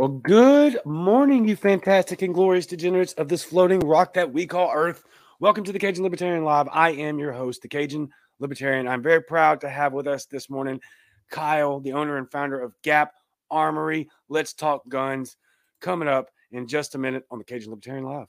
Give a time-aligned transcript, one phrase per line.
[0.00, 4.72] Well, good morning, you fantastic and glorious degenerates of this floating rock that we call
[4.72, 5.04] Earth.
[5.40, 6.68] Welcome to the Cajun Libertarian Live.
[6.72, 8.88] I am your host, the Cajun Libertarian.
[8.88, 10.80] I'm very proud to have with us this morning
[11.30, 13.12] Kyle, the owner and founder of Gap
[13.50, 14.08] Armory.
[14.30, 15.36] Let's talk guns
[15.82, 18.28] coming up in just a minute on the Cajun Libertarian Live.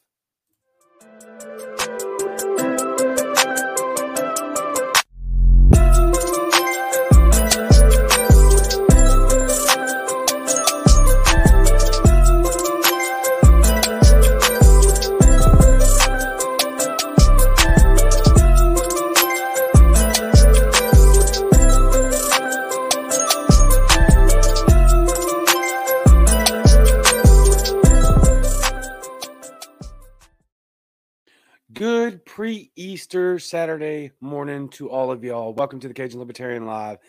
[31.81, 35.51] Good pre Easter Saturday morning to all of y'all.
[35.55, 36.99] Welcome to the Cajun Libertarian Live.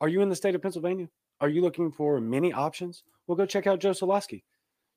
[0.00, 1.08] Are you in the state of Pennsylvania?
[1.40, 3.02] Are you looking for many options?
[3.26, 4.44] Well, go check out Joe Soloski.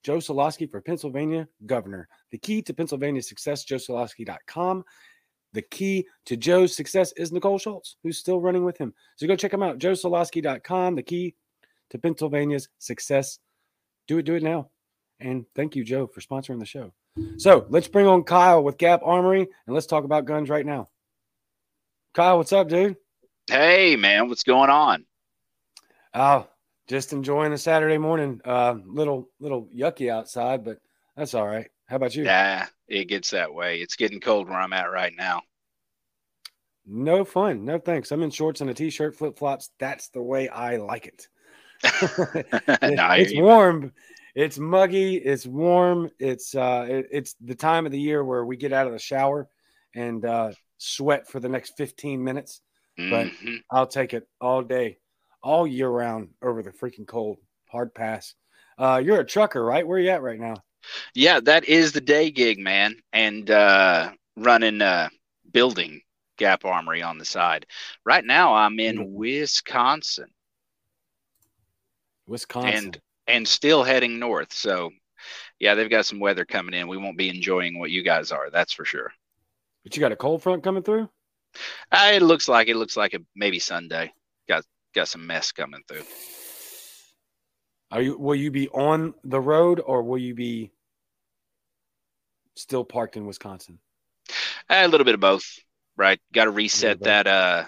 [0.04, 2.08] Joe Soloski for Pennsylvania governor.
[2.30, 4.84] The key to Pennsylvania's success, joesoloski.com.
[5.54, 8.94] The key to Joe's success is Nicole Schultz, who's still running with him.
[9.16, 10.94] So go check him out, joesoloski.com.
[10.94, 11.34] The key
[11.90, 13.40] to Pennsylvania's success.
[14.08, 14.70] Do it, do it now.
[15.20, 16.94] And thank you, Joe, for sponsoring the show.
[17.38, 20.90] So let's bring on Kyle with Gap Armory and let's talk about guns right now.
[22.14, 22.98] Kyle, what's up, dude?
[23.48, 25.06] Hey, man, what's going on?
[26.14, 26.48] Oh,
[26.88, 28.42] just enjoying a Saturday morning.
[28.46, 30.80] Uh, little little yucky outside, but
[31.16, 31.70] that's all right.
[31.88, 32.24] How about you?
[32.24, 33.80] Yeah, it gets that way.
[33.80, 35.42] It's getting cold where I'm at right now.
[36.86, 37.66] No fun.
[37.66, 38.12] No thanks.
[38.12, 39.72] I'm in shorts and a t-shirt, flip flops.
[39.80, 41.28] That's the way I like it.
[42.82, 43.94] no, it's warm.
[44.36, 45.16] It's muggy.
[45.18, 46.10] It's warm.
[46.20, 49.00] It's uh, it, it's the time of the year where we get out of the
[49.00, 49.48] shower
[49.96, 52.62] and uh, sweat for the next 15 minutes.
[52.98, 53.58] But Mhm.
[53.72, 54.98] I'll take it all day,
[55.42, 57.38] all year round over the freaking cold.
[57.72, 58.36] Hard pass.
[58.78, 59.88] Uh, you're a trucker, right?
[59.88, 60.56] Where you at right now?
[61.16, 65.10] yeah, that is the day gig, man, and uh, running uh,
[65.52, 66.02] building
[66.38, 67.66] Gap Armory on the side.
[68.06, 69.12] Right now, I'm in Beautiful.
[69.14, 70.30] Wisconsin
[72.28, 72.86] Wisconsin.
[72.86, 74.54] and and still heading north.
[74.54, 74.92] So,
[75.60, 76.88] yeah, they've got some weather coming in.
[76.88, 78.50] We won't be enjoying what you guys are.
[78.50, 79.12] That's for sure.
[79.84, 81.10] but you got a cold front coming through?
[81.92, 84.12] Uh, it looks like it looks like a maybe Sunday.
[84.48, 84.64] Got
[84.96, 86.04] got some mess coming through.
[87.92, 90.72] Are you will you be on the road or will you be
[92.56, 93.80] still parked in Wisconsin?
[94.70, 95.60] A little bit of both,
[95.96, 96.20] right?
[96.34, 97.66] Got to reset that uh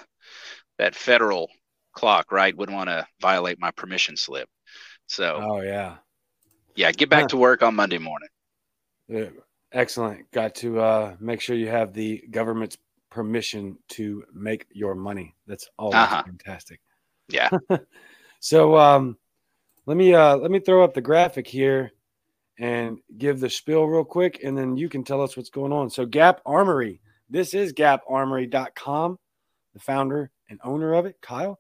[0.80, 1.50] that federal
[1.94, 2.58] clock, right?
[2.58, 4.50] Wouldn't want to violate my permission slip.
[5.08, 5.98] So Oh yeah.
[6.76, 7.28] yeah, get back Huh.
[7.30, 8.30] to work on Monday morning.
[9.08, 9.30] Yeah,
[9.72, 10.30] Excellent.
[10.32, 12.78] Got to uh, make sure you have the government's
[13.12, 15.36] permission to make your money.
[15.48, 16.24] That's always Uh-huh.
[16.26, 16.80] fantastic.
[17.30, 17.50] Yeah.
[18.42, 19.18] So um,
[19.88, 21.92] let me uh, let me throw up the graphic here
[22.60, 25.90] and give the spiel real quick, and then you can tell us what's going on.
[25.90, 27.02] So Gap Armory.
[27.28, 29.18] This is GapArmory.com.
[29.74, 31.60] The founder and owner of it, Kyle.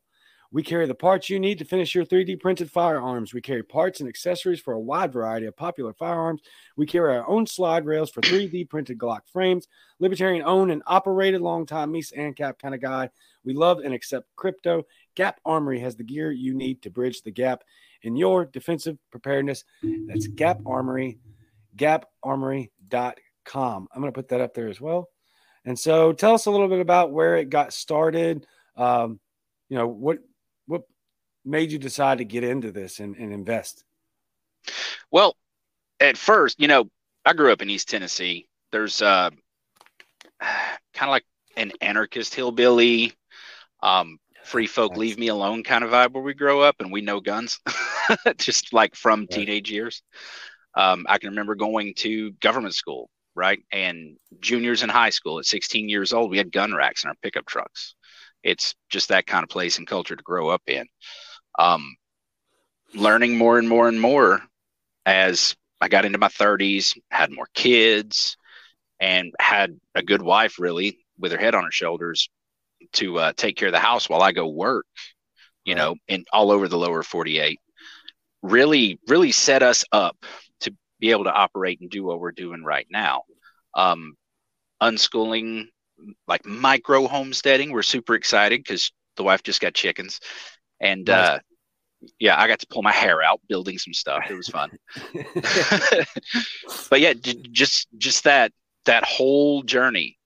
[0.55, 3.33] We carry the parts you need to finish your 3D printed firearms.
[3.33, 6.39] We carry parts and accessories for a wide variety of popular firearms.
[6.77, 9.67] We carry our own slide rails for 3D printed Glock frames.
[9.99, 13.09] Libertarian owned and operated, longtime Mies and Cap kind of guy.
[13.43, 14.83] We love and accept crypto.
[15.15, 17.65] Gap Armory has the gear you need to bridge the gap
[18.03, 19.65] in your defensive preparedness.
[20.07, 21.19] That's Gap Armory,
[21.75, 22.69] gaparmory.com.
[23.93, 25.09] I'm going to put that up there as well.
[25.65, 28.47] And so tell us a little bit about where it got started.
[28.77, 29.19] Um,
[29.67, 30.19] you know, what what
[31.45, 33.83] made you decide to get into this and, and invest?
[35.11, 35.35] Well,
[35.99, 36.89] at first, you know,
[37.25, 38.47] I grew up in East Tennessee.
[38.71, 39.29] There's uh
[40.41, 41.25] kind of like
[41.57, 43.13] an anarchist hillbilly,
[43.81, 44.99] um, free folk Nice.
[44.99, 47.59] leave me alone kind of vibe where we grow up and we know guns,
[48.37, 50.03] just like from teenage years.
[50.75, 53.59] Um, I can remember going to government school, right?
[53.71, 57.15] And juniors in high school at 16 years old, we had gun racks in our
[57.21, 57.95] pickup trucks.
[58.43, 60.85] It's just that kind of place and culture to grow up in.
[61.57, 61.95] Um,
[62.93, 64.41] learning more and more and more
[65.05, 68.37] as I got into my 30s, had more kids,
[68.99, 72.29] and had a good wife, really, with her head on her shoulders
[72.93, 74.85] to uh, take care of the house while I go work,
[75.63, 77.59] you know, and all over the lower 48.
[78.41, 80.17] Really, really set us up
[80.61, 83.23] to be able to operate and do what we're doing right now.
[83.73, 84.15] Um,
[84.81, 85.65] unschooling,
[86.27, 90.19] like micro homesteading, we're super excited because the wife just got chickens.
[90.79, 91.29] And nice.
[91.29, 91.39] uh,
[92.19, 94.25] yeah, I got to pull my hair out building some stuff.
[94.29, 94.71] It was fun.
[96.89, 97.13] but yeah,
[97.51, 98.51] just just that
[98.85, 100.17] that whole journey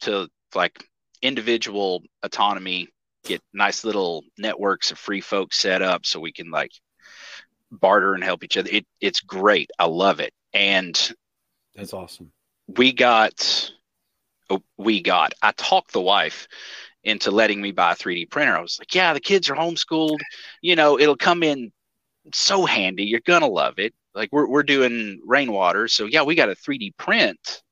[0.00, 0.84] to like
[1.22, 2.88] individual autonomy,
[3.24, 6.72] get nice little networks of free folks set up so we can like
[7.70, 8.70] barter and help each other.
[8.70, 9.70] It it's great.
[9.78, 10.32] I love it.
[10.54, 11.12] And
[11.74, 12.32] that's awesome.
[12.76, 13.70] We got
[14.50, 16.48] oh, we got I talked the wife
[17.04, 18.56] into letting me buy a 3D printer.
[18.56, 20.18] I was like, yeah, the kids are homeschooled.
[20.62, 21.72] You know, it'll come in
[22.32, 23.04] so handy.
[23.04, 23.94] You're gonna love it.
[24.14, 27.62] Like we're we're doing rainwater, so yeah, we got a 3D print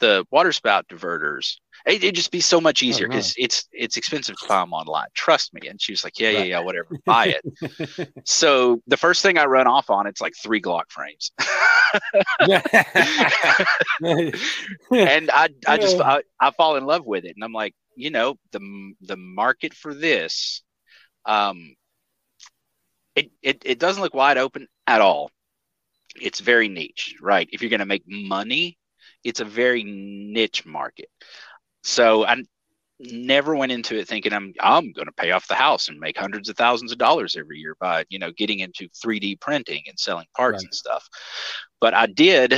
[0.00, 1.56] the water spout diverters.
[1.86, 4.60] It, would just be so much oh, easier because oh, it's it's expensive to buy
[4.60, 5.06] them online.
[5.14, 5.68] Trust me.
[5.68, 8.10] And she was like, yeah, yeah, yeah, whatever, buy it.
[8.24, 11.30] so the first thing I run off on, it's like three Glock frames.
[14.90, 18.10] and I I just I, I fall in love with it, and I'm like, you
[18.10, 20.62] know, the the market for this,
[21.24, 21.74] um,
[23.14, 25.30] it it it doesn't look wide open at all.
[26.20, 27.48] It's very niche, right?
[27.52, 28.78] If you're going to make money
[29.26, 31.08] it's a very niche market.
[31.82, 32.42] So I
[33.00, 36.16] never went into it thinking I'm I'm going to pay off the house and make
[36.16, 39.98] hundreds of thousands of dollars every year by you know getting into 3D printing and
[39.98, 40.64] selling parts right.
[40.64, 41.08] and stuff.
[41.80, 42.54] But I did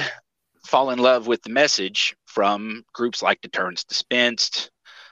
[0.67, 4.71] fall in love with the message from groups like Deterrence Dispensed,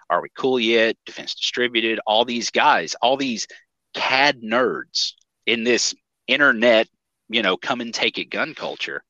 [0.09, 3.47] Are We Cool Yet, Defense Distributed, all these guys, all these
[3.95, 5.13] CAD nerds
[5.47, 5.95] in this
[6.27, 6.89] internet,
[7.29, 9.03] you know, come and take it gun culture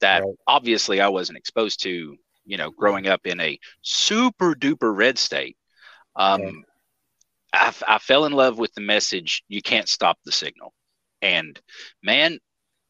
[0.00, 0.34] that right.
[0.46, 5.56] obviously I wasn't exposed to, you know, growing up in a super duper red state.
[6.16, 6.54] Um, right.
[7.54, 10.74] I, I fell in love with the message, you can't stop the signal.
[11.22, 11.58] And
[12.02, 12.38] man,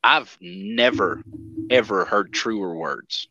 [0.03, 1.23] I've never,
[1.71, 3.29] ever heard truer words.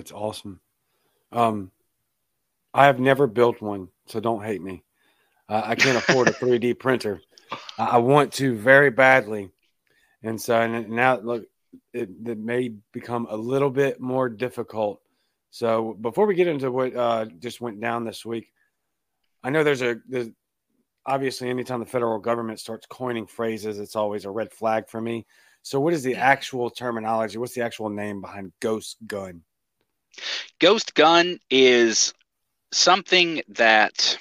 [0.00, 0.60] That's awesome.
[1.30, 1.72] Um,
[2.72, 4.82] I have never built one, so don't hate me.
[5.46, 7.20] Uh, I can't afford a 3D printer.
[7.76, 9.50] I want to very badly,
[10.22, 11.44] and so and now look,
[11.92, 15.02] it, it may become a little bit more difficult.
[15.50, 18.50] So before we get into what uh, just went down this week,
[19.44, 20.30] I know there's a there's
[21.04, 25.26] obviously anytime the federal government starts coining phrases, it's always a red flag for me.
[25.60, 27.36] So what is the actual terminology?
[27.36, 29.42] What's the actual name behind ghost gun?
[30.58, 32.12] Ghost gun is
[32.72, 34.18] something that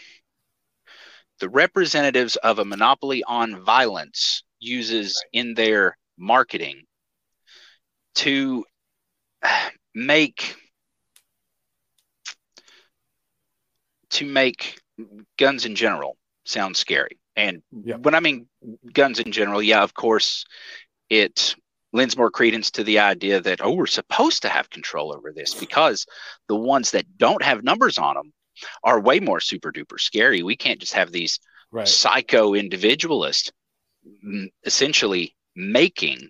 [1.39, 6.83] the representatives of a monopoly on violence uses in their marketing
[8.15, 8.65] to
[9.95, 10.55] make
[14.09, 14.79] to make
[15.37, 17.19] guns in general sound scary.
[17.35, 18.47] And when I mean
[18.91, 20.45] guns in general, yeah, of course,
[21.09, 21.55] it
[21.91, 25.53] lends more credence to the idea that oh, we're supposed to have control over this
[25.53, 26.05] because
[26.47, 28.31] the ones that don't have numbers on them
[28.83, 30.43] are way more super duper scary.
[30.43, 31.39] We can't just have these
[31.71, 31.87] right.
[31.87, 33.51] psycho individualists
[34.65, 36.29] essentially making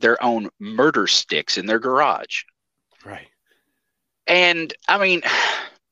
[0.00, 2.42] their own murder sticks in their garage.
[3.04, 3.28] Right.
[4.26, 5.22] And I mean,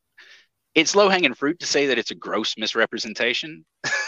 [0.75, 3.64] it's low hanging fruit to say that it's a gross misrepresentation.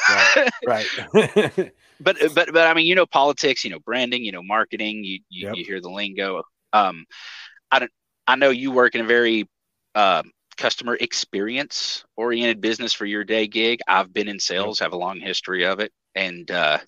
[0.09, 0.50] Right.
[0.67, 1.73] right.
[2.01, 5.05] but but but I mean, you know, politics, you know, branding, you know, marketing.
[5.05, 5.57] You you, yep.
[5.57, 6.43] you hear the lingo.
[6.73, 7.05] Um,
[7.71, 7.91] I don't.
[8.27, 9.49] I know you work in a very
[9.95, 10.23] uh,
[10.57, 13.81] customer experience oriented business for your day gig.
[13.89, 15.93] I've been in sales, have a long history of it.
[16.15, 16.79] And uh,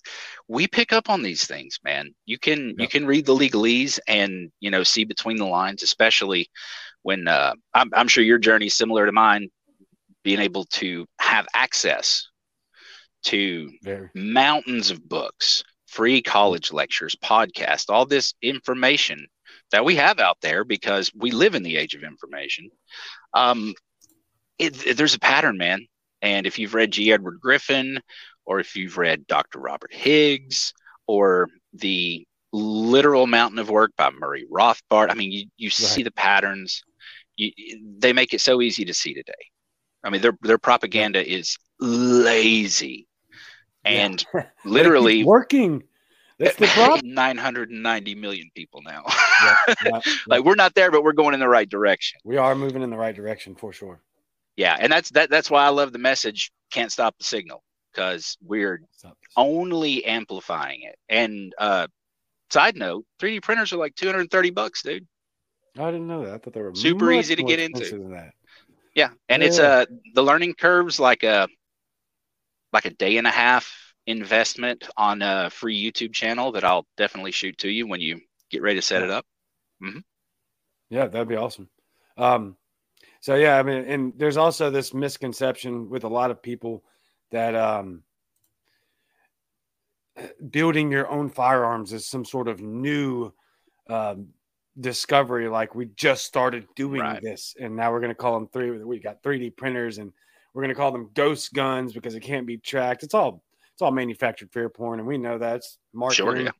[0.47, 2.13] we pick up on these things, man.
[2.25, 2.75] You can yep.
[2.77, 6.47] you can read the legalese and you know see between the lines, especially
[7.01, 9.49] when uh, I'm, I'm sure your journey is similar to mine,
[10.23, 12.27] being able to have access
[13.25, 14.09] to Very.
[14.15, 19.27] mountains of books, free college lectures, podcasts, all this information
[19.71, 22.69] that we have out there because we live in the age of information.
[23.33, 23.73] Um,
[24.57, 25.85] it, it, there's a pattern, man.
[26.21, 27.11] And if you've read G.
[27.11, 27.99] Edward Griffin,
[28.45, 29.59] or if you've read Dr.
[29.59, 30.73] Robert Higgs,
[31.07, 35.73] or the literal mountain of work by Murray Rothbard, I mean, you, you right.
[35.73, 36.83] see the patterns.
[37.35, 37.51] You,
[37.97, 39.33] they make it so easy to see today.
[40.03, 43.07] I mean, their their propaganda is lazy,
[43.85, 44.45] and yeah.
[44.65, 45.83] literally working.
[46.37, 47.01] That's the problem.
[47.13, 49.03] 990 million people now.
[49.41, 52.19] yeah, yeah, like we're not there, but we're going in the right direction.
[52.25, 54.01] We are moving in the right direction for sure.
[54.57, 55.29] Yeah, and that's that.
[55.29, 56.51] That's why I love the message.
[56.71, 57.63] Can't stop the signal
[57.93, 58.81] because we're
[59.37, 60.97] only amplifying it.
[61.07, 61.87] And uh,
[62.49, 65.07] side note, 3D printers are like 230 bucks, dude.
[65.77, 66.33] I didn't know that.
[66.33, 68.31] I thought they were super easy to get into.
[68.93, 69.47] Yeah, and yeah.
[69.47, 71.49] it's uh the learning curve's like a
[72.75, 73.73] like a day and a half
[74.05, 78.19] investment on a free YouTube channel that I'll definitely shoot to you when you
[78.51, 79.25] get ready to set it up.
[79.81, 79.99] Mm-hmm.
[80.89, 81.69] Yeah, that'd be awesome.
[82.17, 82.57] Um,
[83.21, 86.83] so yeah, I mean, and there's also this misconception with a lot of people
[87.31, 88.03] that um,
[90.49, 93.33] building your own firearms is some sort of new
[93.89, 94.27] um,
[94.79, 95.47] discovery.
[95.47, 97.21] Like we just started doing right.
[97.21, 98.69] this, and now we're going to call them three.
[98.71, 100.11] We got 3D printers, and
[100.55, 103.03] we're going to call them ghost guns because it can't be tracked.
[103.03, 103.43] It's all
[103.73, 106.25] it's all manufactured fear porn, and we know that's marketing.
[106.25, 106.51] Sure, yeah.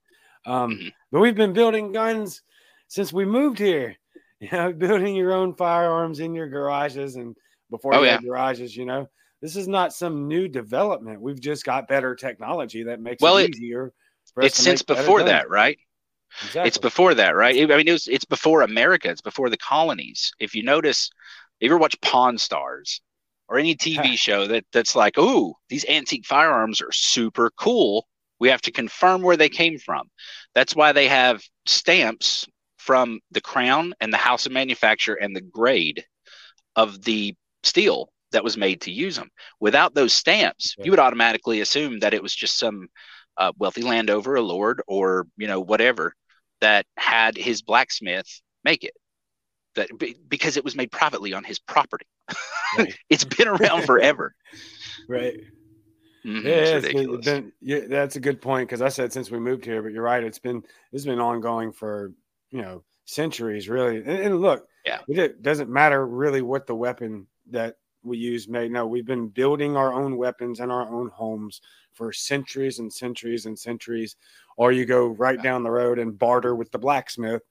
[0.46, 0.88] Um, mm-hmm.
[1.14, 2.42] But we've been building guns
[2.90, 3.96] since we moved here.
[4.42, 7.38] You know, building your own firearms in your garages and
[7.72, 8.20] before oh, yeah.
[8.20, 8.76] garages.
[8.76, 9.08] You know,
[9.42, 11.22] this is not some new development.
[11.22, 13.94] We've just got better technology that makes well, it easier.
[14.42, 15.80] it's since before that, right?
[16.42, 16.68] Exactly.
[16.68, 17.56] It's before that, right?
[17.56, 19.10] I mean, it was, it's before America.
[19.10, 20.34] It's before the colonies.
[20.38, 21.10] If you notice,
[21.62, 23.02] if you ever watch Pawn Stars
[23.48, 28.08] or any TV show that that's like, oh, these antique firearms are super cool.
[28.40, 30.10] We have to confirm where they came from.
[30.54, 32.48] That's why they have stamps
[32.78, 36.06] from the crown and the house of manufacture and the grade
[36.76, 37.34] of the
[37.64, 39.30] steel that was made to use them.
[39.60, 40.86] Without those stamps, yeah.
[40.86, 42.88] you would automatically assume that it was just some
[43.38, 46.14] uh, wealthy landowner, a lord, or you know whatever
[46.62, 48.28] that had his blacksmith
[48.64, 48.94] make it.
[49.76, 49.90] That
[50.30, 52.06] because it was made privately on his property.
[52.78, 52.96] Right.
[53.10, 54.34] it's been around forever.
[55.08, 55.40] right.
[56.26, 56.48] Mm-hmm.
[56.48, 59.64] Yeah, it's it's been, yeah, that's a good point because I said since we moved
[59.64, 60.24] here, but you're right.
[60.24, 62.14] It's been it's been ongoing for
[62.50, 63.98] you know centuries, really.
[63.98, 68.72] And, and look, yeah, it doesn't matter really what the weapon that we use made.
[68.72, 71.62] No, we've been building our own weapons in our own homes
[71.94, 74.16] for centuries and centuries and centuries.
[74.58, 77.42] Or you go right down the road and barter with the blacksmith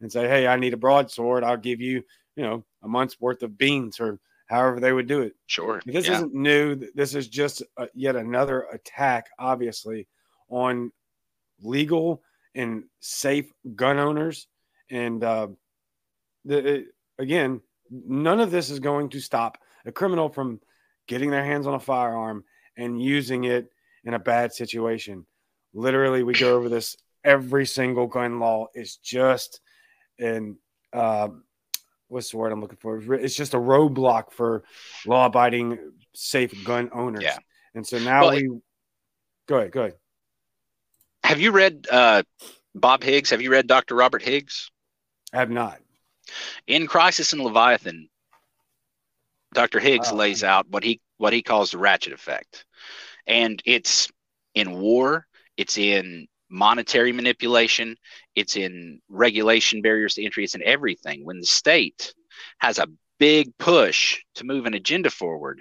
[0.00, 1.44] and say, "Hey, I need a broadsword.
[1.44, 2.02] I'll give you,
[2.36, 5.80] you know, a month's worth of beans or however they would do it." Sure.
[5.84, 6.14] This yeah.
[6.14, 6.76] isn't new.
[6.94, 10.08] This is just a, yet another attack, obviously,
[10.48, 10.92] on
[11.60, 12.22] legal
[12.54, 14.46] and safe gun owners.
[14.90, 15.48] And uh,
[16.44, 16.86] the, it,
[17.18, 20.60] again, none of this is going to stop a criminal from
[21.06, 22.44] getting their hands on a firearm
[22.76, 23.70] and using it
[24.04, 25.26] in a bad situation.
[25.74, 29.60] Literally, we go over this every single gun law is just
[30.18, 30.56] an
[30.92, 31.28] uh,
[32.08, 33.14] what's the word I'm looking for?
[33.14, 34.64] It's just a roadblock for
[35.06, 35.78] law abiding,
[36.14, 37.22] safe gun owners.
[37.22, 37.38] Yeah.
[37.74, 38.48] And so now well, we
[39.46, 39.94] go ahead, go ahead.
[41.24, 42.22] Have you read uh,
[42.74, 43.30] Bob Higgs?
[43.30, 43.94] Have you read Dr.
[43.94, 44.70] Robert Higgs?
[45.32, 45.78] I have not.
[46.66, 48.08] In Crisis and Leviathan,
[49.54, 49.78] Dr.
[49.78, 52.64] Higgs uh, lays out what he what he calls the ratchet effect.
[53.26, 54.10] And it's
[54.54, 57.96] in war, it's in monetary manipulation,
[58.38, 61.24] it's in regulation barriers to entry, it's in everything.
[61.24, 62.14] When the state
[62.58, 65.60] has a big push to move an agenda forward,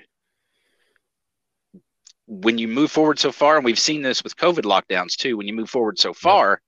[2.28, 5.48] when you move forward so far, and we've seen this with COVID lockdowns too, when
[5.48, 6.62] you move forward so far,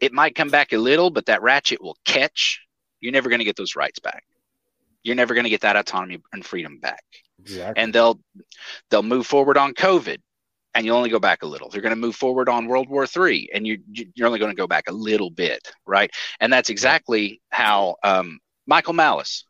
[0.00, 2.60] it might come back a little, but that ratchet will catch.
[3.00, 4.24] You're never going to get those rights back
[5.02, 7.04] you're never going to get that autonomy and freedom back.
[7.40, 7.82] Exactly.
[7.82, 8.20] And they'll
[8.90, 10.18] they'll move forward on COVID,
[10.74, 11.68] and you only go back a little.
[11.68, 13.78] They're going to move forward on World War III, and you
[14.14, 16.10] you're only going to go back a little bit, right?
[16.40, 19.44] And that's exactly how um, Michael Malice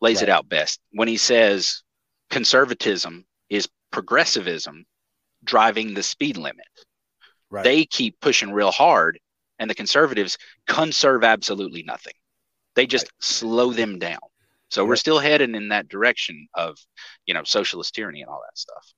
[0.00, 0.28] lays right.
[0.28, 1.82] it out best when he says
[2.30, 4.84] conservatism is progressivism
[5.44, 6.66] driving the speed limit.
[7.50, 7.64] Right.
[7.64, 9.18] They keep pushing real hard,
[9.58, 12.14] and the conservatives conserve absolutely nothing.
[12.74, 13.12] They just right.
[13.20, 14.18] slow them down.
[14.68, 16.76] So we're still heading in that direction of,
[17.24, 18.92] you know, socialist tyranny and all that stuff.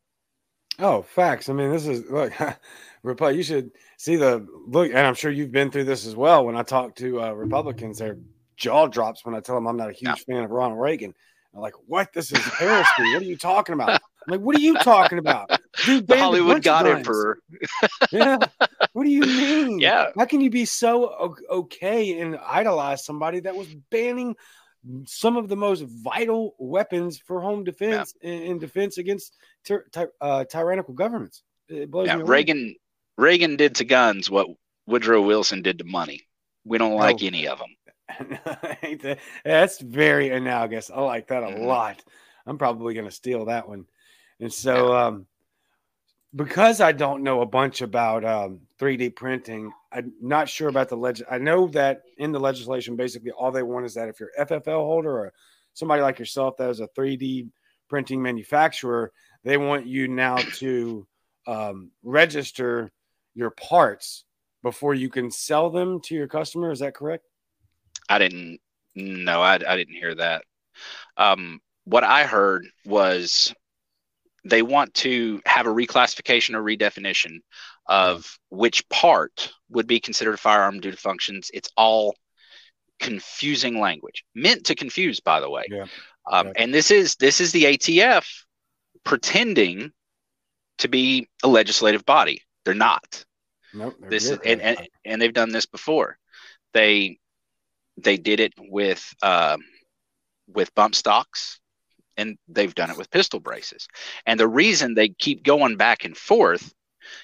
[0.79, 1.49] Oh, facts.
[1.49, 2.33] I mean, this is look,
[3.03, 3.31] Reply.
[3.31, 6.45] You should see the look, and I'm sure you've been through this as well.
[6.45, 8.19] When I talk to uh, Republicans, their
[8.57, 11.15] jaw drops when I tell them I'm not a huge fan of Ronald Reagan.
[11.55, 12.13] I'm like, what?
[12.13, 13.13] This is heresy.
[13.13, 13.91] what are you talking about?
[13.91, 15.51] I'm like, what are you talking about?
[15.85, 17.39] Dude, the Hollywood God Emperor.
[18.13, 18.37] yeah.
[18.93, 19.79] What do you mean?
[19.79, 20.11] Yeah.
[20.17, 24.37] How can you be so okay and idolize somebody that was banning
[25.05, 28.31] some of the most vital weapons for home defense yeah.
[28.31, 31.43] and, and, defense against ty- ty- uh, tyrannical governments.
[31.69, 32.75] Yeah, Reagan
[33.17, 34.49] Reagan did to guns what
[34.87, 36.23] Woodrow Wilson did to money.
[36.65, 37.27] We don't like oh.
[37.27, 39.17] any of them.
[39.45, 40.91] That's very analogous.
[40.91, 41.65] I like that a mm-hmm.
[41.65, 42.03] lot.
[42.47, 43.87] I'm probably going to steal that one.
[44.41, 45.07] And so, yeah.
[45.07, 45.27] um,
[46.35, 50.97] because I don't know a bunch about um, 3D printing, I'm not sure about the
[50.97, 51.23] leg.
[51.31, 54.85] I know that in the legislation, basically all they want is that if you're FFL
[54.85, 55.33] holder or
[55.73, 57.49] somebody like yourself that is a 3D
[57.89, 59.13] printing manufacturer,
[59.45, 61.07] they want you now to
[61.47, 62.91] um, register
[63.35, 64.25] your parts
[64.63, 66.71] before you can sell them to your customer.
[66.71, 67.25] Is that correct?
[68.09, 68.61] I didn't.
[68.95, 70.45] No, I, I didn't hear that.
[71.17, 73.55] Um, what I heard was
[74.45, 77.39] they want to have a reclassification or redefinition
[77.89, 81.51] of which part would be considered a firearm due to functions.
[81.55, 82.15] It's all
[83.01, 85.65] confusing language, meant to confuse, by the way.
[85.69, 85.87] Yeah.
[86.31, 86.53] Um.
[86.57, 88.27] And this is this is the ATF
[89.05, 89.93] pretending
[90.79, 92.43] to be a legislative body.
[92.65, 93.25] They're not.
[93.75, 96.19] Nope, this is and, and, and they've done this before.
[96.75, 97.19] They
[97.97, 99.59] they did it with uh,
[100.47, 101.61] with bump stocks
[102.17, 103.87] and they've done it with pistol braces.
[104.27, 106.75] And the reason they keep going back and forth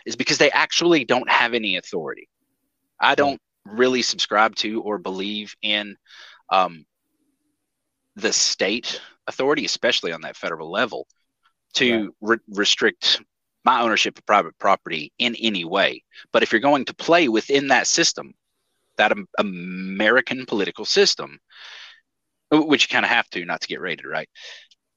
[0.07, 2.29] is because they actually don't have any authority.
[3.01, 5.97] I don't really subscribe to or believe in
[6.51, 6.85] um,
[8.17, 11.07] the state authority, especially on that federal level,
[11.75, 13.21] to re- restrict
[13.65, 16.03] my ownership of private property in any way.
[16.33, 18.35] But if you're going to play within that system,
[18.97, 21.39] that American political system,
[22.51, 24.29] which you kind of have to not to get raided, right?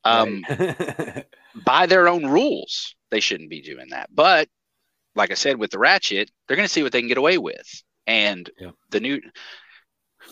[0.03, 1.25] Um, right.
[1.65, 4.09] by their own rules, they shouldn't be doing that.
[4.13, 4.47] But
[5.17, 7.37] like I said, with the ratchet, they're going to see what they can get away
[7.37, 7.67] with.
[8.05, 8.71] And yeah.
[8.91, 9.21] the new,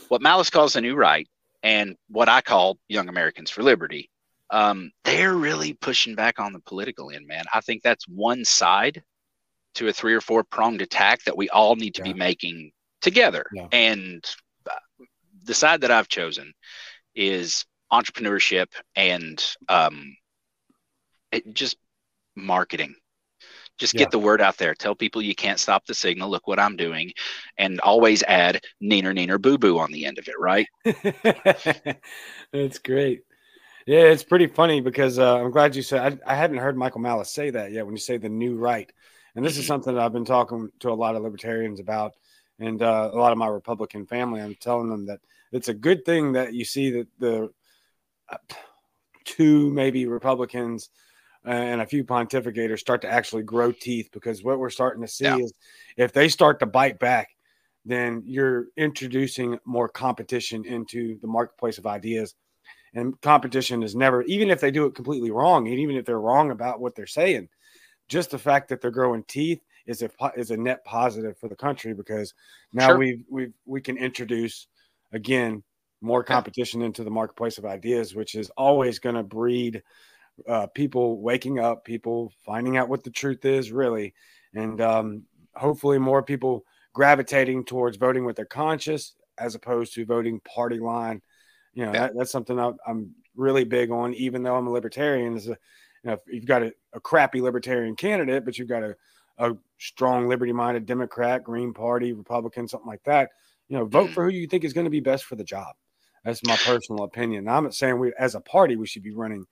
[0.07, 1.27] what Malice calls the new right,
[1.63, 4.09] and what I call Young Americans for Liberty,
[4.51, 7.43] um, they're really pushing back on the political end, man.
[7.53, 9.03] I think that's one side
[9.73, 12.13] to a three or four pronged attack that we all need to yeah.
[12.13, 13.45] be making together.
[13.51, 13.67] Yeah.
[13.71, 14.23] And
[14.69, 15.05] uh,
[15.43, 16.53] the side that I've chosen
[17.15, 20.15] is entrepreneurship and um,
[21.51, 21.77] just
[22.35, 22.95] marketing.
[23.77, 23.99] Just yeah.
[23.99, 24.73] get the word out there.
[24.73, 26.29] Tell people you can't stop the signal.
[26.29, 27.11] Look what I'm doing,
[27.57, 30.35] and always add neener neener boo boo on the end of it.
[30.39, 30.67] Right?
[32.51, 33.23] That's great.
[33.85, 37.01] Yeah, it's pretty funny because uh, I'm glad you said I, I hadn't heard Michael
[37.01, 37.85] Malice say that yet.
[37.85, 38.91] When you say the new right,
[39.35, 39.67] and this is mm-hmm.
[39.67, 42.13] something that I've been talking to a lot of libertarians about,
[42.59, 44.41] and uh, a lot of my Republican family.
[44.41, 45.19] I'm telling them that
[45.51, 47.49] it's a good thing that you see that the
[49.25, 50.89] two maybe Republicans
[51.45, 55.25] and a few pontificators start to actually grow teeth because what we're starting to see
[55.25, 55.37] yeah.
[55.37, 55.53] is
[55.97, 57.29] if they start to bite back,
[57.85, 62.33] then you're introducing more competition into the marketplace of ideas.
[62.93, 66.19] And competition is never, even if they do it completely wrong, and even if they're
[66.19, 67.49] wrong about what they're saying,
[68.07, 71.55] just the fact that they're growing teeth is a is a net positive for the
[71.55, 72.33] country because
[72.73, 72.97] now sure.
[72.97, 74.67] we we we can introduce
[75.11, 75.63] again
[76.01, 79.81] more competition into the marketplace of ideas, which is always going to breed
[80.47, 84.13] uh, people waking up, people finding out what the truth is really,
[84.53, 85.23] and um,
[85.55, 91.21] hopefully more people gravitating towards voting with their conscience as opposed to voting party line.
[91.73, 95.35] You know, that, that's something I, am really big on, even though I'm a libertarian.
[95.35, 95.57] Is a, you
[96.05, 98.95] know, if you've got a, a crappy libertarian candidate, but you've got a,
[99.37, 103.31] a strong liberty-minded Democrat, Green Party, Republican, something like that,
[103.67, 104.13] you know, vote mm.
[104.13, 105.75] for who you think is going to be best for the job.
[106.25, 107.47] That's my personal opinion.
[107.47, 109.45] I'm not saying we, as a party, we should be running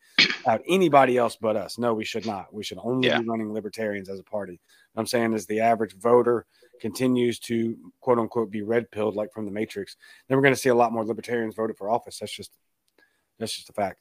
[0.47, 1.77] out anybody else but us.
[1.77, 2.51] No, we should not.
[2.51, 3.19] We should only yeah.
[3.19, 4.59] be running libertarians as a party.
[4.95, 6.47] I'm saying as the average voter
[6.81, 9.95] continues to quote unquote be red pilled like from the Matrix,
[10.27, 12.17] then we're going to see a lot more libertarians voted for office.
[12.17, 12.51] That's just
[13.37, 13.99] that's just a fact.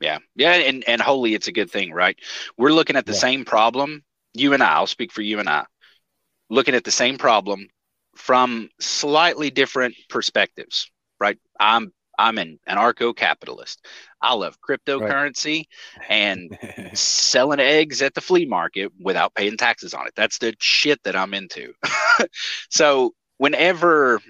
[0.00, 2.18] Yeah, yeah, and and wholly it's a good thing, right?
[2.56, 3.18] We're looking at the yeah.
[3.18, 4.02] same problem.
[4.32, 4.74] You and I.
[4.74, 5.66] I'll speak for you and I.
[6.48, 7.68] Looking at the same problem
[8.16, 10.90] from slightly different perspectives,
[11.20, 11.38] right?
[11.60, 13.86] I'm I'm an anarcho-capitalist.
[14.20, 15.66] I love cryptocurrency
[15.98, 16.06] right.
[16.10, 16.58] and
[16.98, 20.12] selling eggs at the flea market without paying taxes on it.
[20.16, 21.72] That's the shit that I'm into.
[22.70, 24.20] so whenever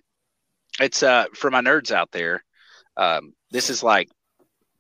[0.81, 2.44] it's uh for my nerds out there,
[2.96, 4.09] um, this is like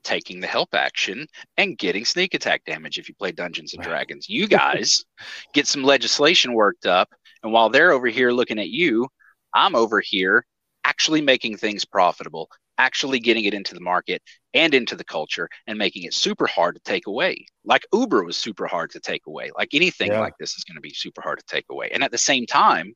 [0.04, 4.28] taking the help action and getting sneak attack damage if you play Dungeons and Dragons.
[4.28, 5.04] You guys
[5.54, 7.08] get some legislation worked up,
[7.42, 9.06] and while they're over here looking at you,
[9.54, 10.44] I'm over here
[10.84, 14.22] actually making things profitable, actually getting it into the market
[14.54, 17.44] and into the culture and making it super hard to take away.
[17.64, 19.50] Like Uber was super hard to take away.
[19.56, 20.20] Like anything yeah.
[20.20, 21.90] like this is going to be super hard to take away.
[21.92, 22.94] And at the same time,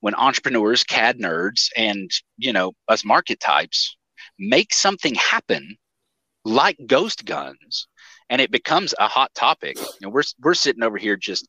[0.00, 3.96] when entrepreneurs, CAD nerds, and you know us market types
[4.38, 5.76] make something happen
[6.44, 7.88] like ghost guns,
[8.30, 11.48] and it becomes a hot topic, and we're we're sitting over here just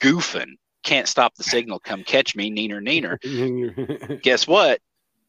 [0.00, 0.52] goofing.
[0.84, 1.80] Can't stop the signal.
[1.80, 4.22] Come catch me, neener neener.
[4.22, 4.80] Guess what?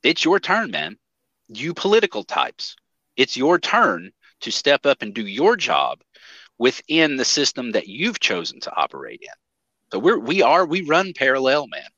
[0.03, 0.97] It's your turn, man
[1.59, 2.75] you political types,
[3.15, 4.11] it's your turn
[4.41, 6.01] to step up and do your job
[6.57, 9.33] within the system that you've chosen to operate in.
[9.91, 11.89] So we're we are we run parallel, man.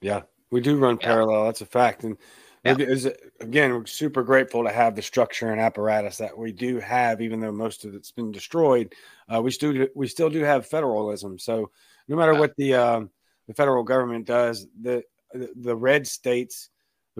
[0.00, 1.06] Yeah, we do run yeah.
[1.06, 1.44] parallel.
[1.44, 2.04] That's a fact.
[2.04, 2.16] And
[2.64, 2.76] Yeah.
[2.78, 3.08] Is,
[3.40, 7.40] again, we're super grateful to have the structure and apparatus that we do have, even
[7.40, 8.94] though most of it's been destroyed.
[9.32, 11.38] Uh, we still we still do have federalism.
[11.38, 11.70] So
[12.06, 13.10] no matter what the um,
[13.48, 16.68] the federal government does, the the red states,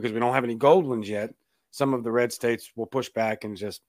[0.01, 1.35] because we don't have any gold ones yet,
[1.71, 3.83] some of the red states will push back and just,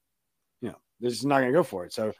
[0.61, 1.93] you know, they're just not going to go for it.
[1.93, 2.13] So,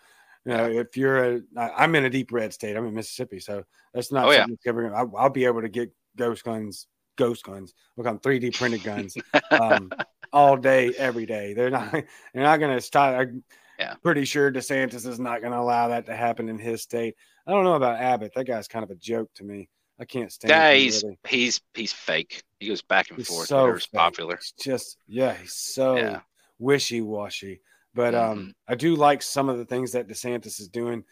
[0.45, 3.63] you know, if you're a, I'm in a deep red state, I'm in Mississippi, so
[3.93, 4.25] that's not.
[4.25, 4.47] Oh, yeah.
[4.95, 6.87] I'll, I'll be able to get ghost guns
[7.21, 9.15] ghost guns, become 3D printed guns
[9.51, 9.91] um,
[10.33, 11.53] all day, every day.
[11.53, 11.91] They're not
[12.33, 13.13] they're not going to stop.
[13.13, 13.43] I'm
[13.79, 13.93] yeah.
[14.01, 17.15] pretty sure DeSantis is not going to allow that to happen in his state.
[17.45, 18.33] I don't know about Abbott.
[18.35, 19.69] That guy's kind of a joke to me.
[20.01, 20.49] I can't stand.
[20.49, 21.19] Yeah, he's really.
[21.27, 22.41] he's he's fake.
[22.59, 23.47] He goes back and he's forth.
[23.47, 24.33] So popular.
[24.33, 26.19] It's just yeah, he's so yeah.
[26.57, 27.61] wishy washy.
[27.93, 28.39] But um, mm-hmm.
[28.39, 31.03] um, I do like some of the things that DeSantis is doing.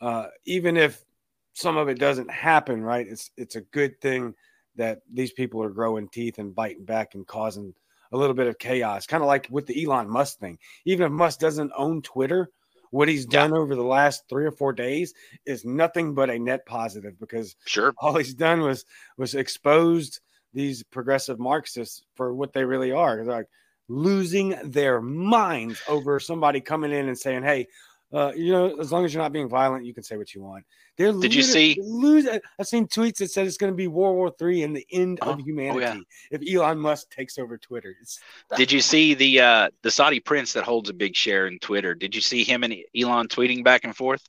[0.00, 1.04] Uh, even if
[1.52, 3.06] some of it doesn't happen, right?
[3.06, 4.34] It's it's a good thing
[4.76, 7.74] that these people are growing teeth and biting back and causing
[8.12, 10.58] a little bit of chaos, kind of like with the Elon Musk thing.
[10.86, 12.50] Even if Musk doesn't own Twitter,
[12.92, 13.58] what he's done yeah.
[13.58, 15.12] over the last three or four days
[15.46, 18.84] is nothing but a net positive because sure all he's done was
[19.16, 20.20] was exposed
[20.52, 23.16] these progressive Marxists for what they really are.
[23.16, 23.48] They're like
[23.88, 27.66] losing their minds over somebody coming in and saying, "Hey,
[28.12, 30.42] uh, you know, as long as you're not being violent, you can say what you
[30.42, 30.64] want.
[30.98, 31.78] They're did you see?
[31.80, 32.28] Lose.
[32.58, 35.18] I've seen tweets that said it's going to be World War Three and the end
[35.22, 35.98] uh, of humanity oh, yeah.
[36.30, 37.96] if Elon Musk takes over Twitter.
[38.56, 41.94] Did you see the uh, the Saudi prince that holds a big share in Twitter?
[41.94, 44.22] Did you see him and Elon tweeting back and forth?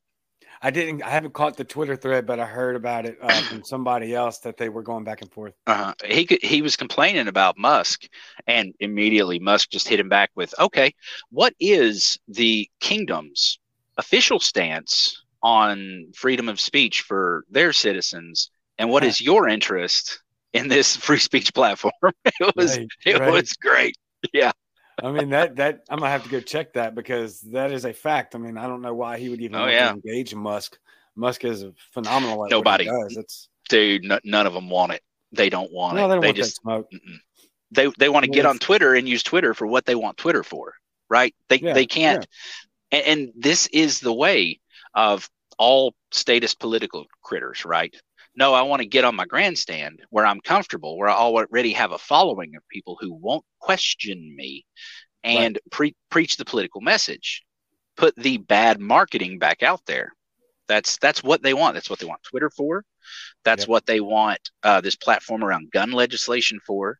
[0.61, 1.03] I didn't.
[1.03, 4.39] I haven't caught the Twitter thread, but I heard about it uh, from somebody else
[4.39, 5.53] that they were going back and forth.
[5.67, 5.93] Uh-huh.
[6.05, 8.03] He could, he was complaining about Musk,
[8.47, 10.95] and immediately Musk just hit him back with, "Okay,
[11.31, 13.59] what is the kingdom's
[13.97, 20.21] official stance on freedom of speech for their citizens and what is your interest
[20.53, 21.93] in this free speech platform?
[22.25, 23.31] It was right, it right.
[23.31, 23.95] was great.
[24.33, 24.51] Yeah.
[25.01, 27.93] I mean that that i'm gonna have to go check that because that is a
[27.93, 28.35] fact.
[28.35, 29.91] I mean i don't know why he would even oh, yeah.
[29.91, 30.77] engage musk.
[31.15, 32.85] Musk is a phenomenal nobody.
[32.85, 33.17] does.
[33.17, 35.01] it's dude n- none of them want it.
[35.31, 36.21] They don't want no, it.
[36.21, 36.87] they, they just smoke.
[37.71, 40.43] they they want to get on twitter and use twitter for what they want twitter
[40.43, 40.73] for
[41.13, 41.35] right?
[41.47, 42.25] They yeah, they can't
[42.93, 44.59] and, and this is the way
[44.93, 47.93] of all status political critters, right?
[48.35, 51.91] No, I want to get on my grandstand where I'm comfortable, where I already have
[51.91, 54.65] a following of people who won't question me
[55.23, 55.71] and right.
[55.71, 57.43] pre- preach the political message.
[57.95, 60.13] Put the bad marketing back out there.
[60.67, 61.75] That's that's what they want.
[61.75, 62.83] That's what they want Twitter for.
[63.43, 63.69] That's yep.
[63.69, 66.97] what they want uh, this platform around gun legislation for.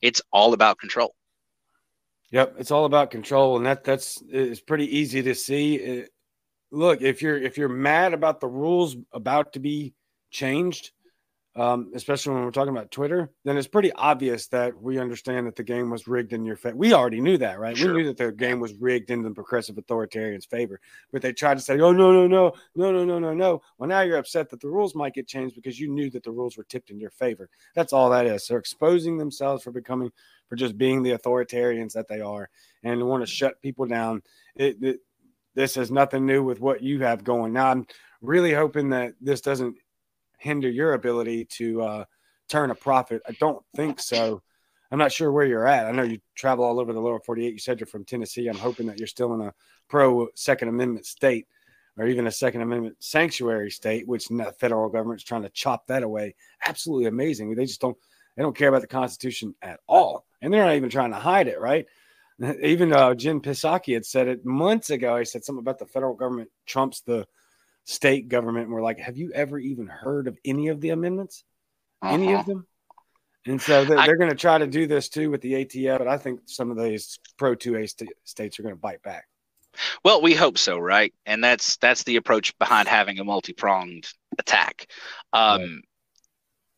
[0.00, 1.14] It's all about control.
[2.32, 6.00] Yep, it's all about control, and that that's it's pretty easy to see.
[6.02, 6.04] Uh,
[6.70, 9.94] look, if you're if you're mad about the rules about to be
[10.30, 10.92] changed,
[11.54, 15.54] um, especially when we're talking about Twitter, then it's pretty obvious that we understand that
[15.54, 16.76] the game was rigged in your favor.
[16.76, 17.76] We already knew that, right?
[17.76, 17.92] Sure.
[17.92, 20.80] We knew that the game was rigged in the progressive authoritarians' favor,
[21.12, 23.88] but they tried to say, "Oh no, no, no, no, no, no, no, no." Well,
[23.88, 26.56] now you're upset that the rules might get changed because you knew that the rules
[26.56, 27.50] were tipped in your favor.
[27.74, 28.46] That's all that is.
[28.46, 30.10] They're exposing themselves for becoming
[30.48, 32.48] for just being the authoritarians that they are
[32.82, 34.22] and want to shut people down.
[34.56, 35.00] It, it,
[35.54, 37.52] this has nothing new with what you have going.
[37.52, 37.86] Now, I'm
[38.22, 39.76] really hoping that this doesn't
[40.42, 42.04] hinder your ability to uh,
[42.48, 43.22] turn a profit.
[43.26, 44.42] I don't think so.
[44.90, 45.86] I'm not sure where you're at.
[45.86, 47.52] I know you travel all over the lower 48.
[47.52, 48.48] You said you're from Tennessee.
[48.48, 49.54] I'm hoping that you're still in a
[49.88, 51.46] pro Second Amendment state
[51.96, 56.02] or even a Second Amendment sanctuary state, which the federal government's trying to chop that
[56.02, 56.34] away.
[56.66, 57.54] Absolutely amazing.
[57.54, 57.96] They just don't
[58.36, 61.48] they don't care about the Constitution at all and they're not even trying to hide
[61.48, 61.86] it, right?
[62.62, 65.16] Even uh, Jen Psaki had said it months ago.
[65.16, 67.26] He said something about the federal government trumps the
[67.84, 68.66] state government.
[68.66, 71.44] And we're like, have you ever even heard of any of the amendments?
[72.02, 72.14] Uh-huh.
[72.14, 72.48] Any of uh-huh.
[72.48, 72.66] them?
[73.44, 76.06] And so they're, they're going to try to do this too with the ATF, but
[76.06, 79.26] I think some of these pro 2A st- states are going to bite back.
[80.04, 81.12] Well, we hope so, right?
[81.26, 84.06] And that's that's the approach behind having a multi-pronged
[84.38, 84.86] attack.
[85.32, 85.82] Um,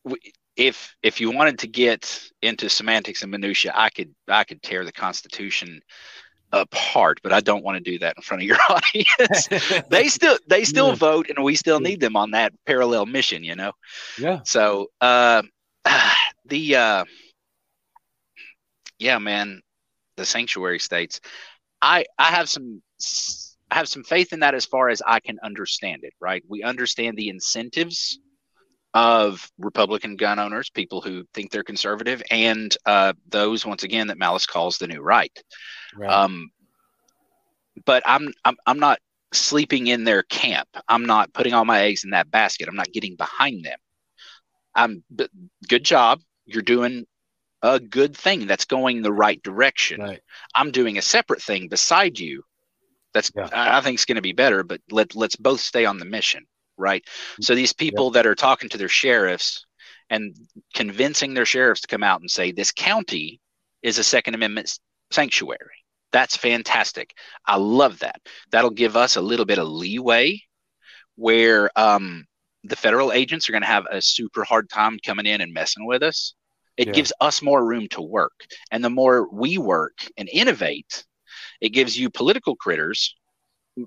[0.05, 0.15] right.
[0.23, 4.63] we, if if you wanted to get into semantics and minutia, I could I could
[4.63, 5.81] tear the Constitution
[6.55, 9.49] apart, but I don't want to do that in front of your audience.
[9.89, 10.95] they still they still yeah.
[10.95, 13.73] vote, and we still need them on that parallel mission, you know.
[14.19, 14.41] Yeah.
[14.45, 15.43] So uh,
[16.47, 17.05] the uh,
[18.99, 19.61] yeah, man,
[20.17, 21.21] the sanctuary states.
[21.83, 22.83] I I have some
[23.71, 26.15] I have some faith in that as far as I can understand it.
[26.21, 28.19] Right, we understand the incentives
[28.95, 34.19] of Republican gun owners, people who think they're conservative, and uh, those once again that
[34.19, 35.37] Malice calls the new right.
[35.97, 36.11] Right.
[36.11, 36.51] Um,
[37.85, 38.99] but I'm, I'm I'm not
[39.33, 40.69] sleeping in their camp.
[40.89, 42.69] I'm not putting all my eggs in that basket.
[42.69, 43.79] I'm not getting behind them.
[44.75, 45.05] I'm
[45.69, 46.21] good job.
[46.47, 47.07] You're doing
[47.63, 50.01] a good thing that's going the right direction.
[50.01, 50.21] Right.
[50.55, 52.45] I'm doing a separate thing beside you
[53.15, 53.49] that's Yeah.
[53.53, 56.05] I I think is going to be better, but let let's both stay on the
[56.05, 56.45] mission,
[56.77, 57.03] right?
[57.41, 59.65] So these people that are talking to their sheriffs
[60.11, 60.37] and
[60.75, 63.41] convincing their sheriffs to come out and say this county
[63.83, 64.79] is a Second Amendment
[65.11, 65.84] sanctuary.
[66.15, 67.15] That's fantastic.
[67.47, 68.21] I love that.
[68.53, 70.41] That'll give us a little bit of leeway
[71.17, 72.25] where um,
[72.65, 75.87] the federal agents are going to have a super hard time coming in and messing
[75.87, 76.35] with us.
[76.77, 76.93] It Yeah.
[76.93, 78.33] gives us more room to work.
[78.71, 81.05] And the more we work and innovate,
[81.61, 83.17] it gives you political critters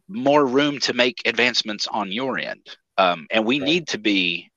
[0.10, 2.68] more room to make advancements on your end.
[2.98, 3.70] Um, and we Right.
[3.70, 4.50] need to be,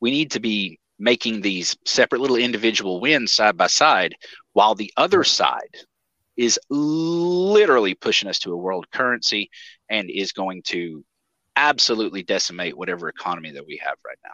[0.00, 4.14] we need to be making these separate little individual wins side by side,
[4.54, 5.70] while the other side
[6.36, 9.50] is literally pushing us to a world currency
[9.88, 11.04] and is going to
[11.56, 14.32] absolutely decimate whatever economy that we have right now.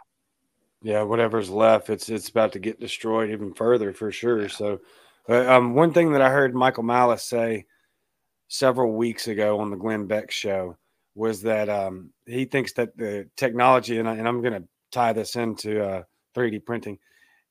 [0.83, 4.49] Yeah, whatever's left, it's it's about to get destroyed even further for sure.
[4.49, 4.79] So,
[5.29, 7.65] uh, um, one thing that I heard Michael Malice say
[8.47, 10.77] several weeks ago on the Glenn Beck show
[11.13, 15.13] was that um, he thinks that the technology, and, I, and I'm going to tie
[15.13, 16.03] this into uh,
[16.35, 16.97] 3D printing.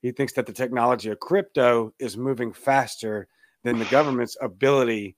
[0.01, 3.27] He thinks that the technology of crypto is moving faster
[3.63, 5.15] than the government's ability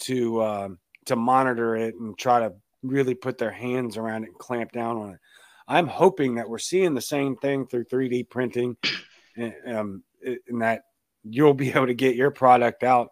[0.00, 4.38] to um, to monitor it and try to really put their hands around it and
[4.38, 5.20] clamp down on it.
[5.66, 8.76] I'm hoping that we're seeing the same thing through 3D printing,
[9.36, 10.82] and, um, and that
[11.22, 13.10] you'll be able to get your product out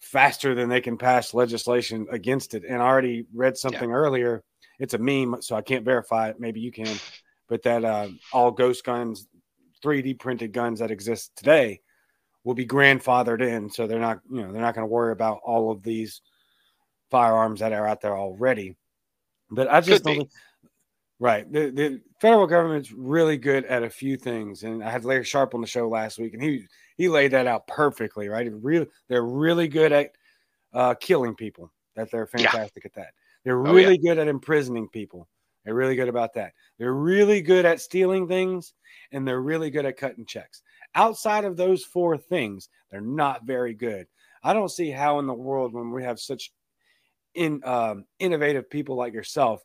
[0.00, 2.64] faster than they can pass legislation against it.
[2.64, 4.42] And I already read something earlier.
[4.78, 6.38] It's a meme, so I can't verify it.
[6.38, 6.96] Maybe you can,
[7.48, 9.26] but that uh, all ghost guns,
[9.84, 11.80] 3D printed guns that exist today,
[12.48, 13.68] will be grandfathered in.
[13.68, 16.22] So they're not, you know, they're not going to worry about all of these
[17.10, 18.74] firearms that are out there already.
[19.50, 20.30] But I just don't.
[21.20, 21.52] Right.
[21.52, 24.62] The, the federal government's really good at a few things.
[24.62, 26.64] And I had Larry Sharpe on the show last week, and he
[26.96, 28.50] he laid that out perfectly, right?
[28.50, 30.12] Really, they're really good at
[30.72, 31.70] uh, killing people.
[31.96, 32.50] That they're Yeah.
[32.50, 33.12] fantastic at that.
[33.44, 35.28] They're Oh, really good at imprisoning people.
[35.66, 36.54] They're really good about that.
[36.78, 38.72] They're really good at stealing things,
[39.12, 40.62] and they're really good at cutting checks.
[40.94, 44.06] Outside of those four things, they're not very good.
[44.42, 46.52] I don't see how in the world when we have such
[47.34, 49.62] in um, innovative people like yourself,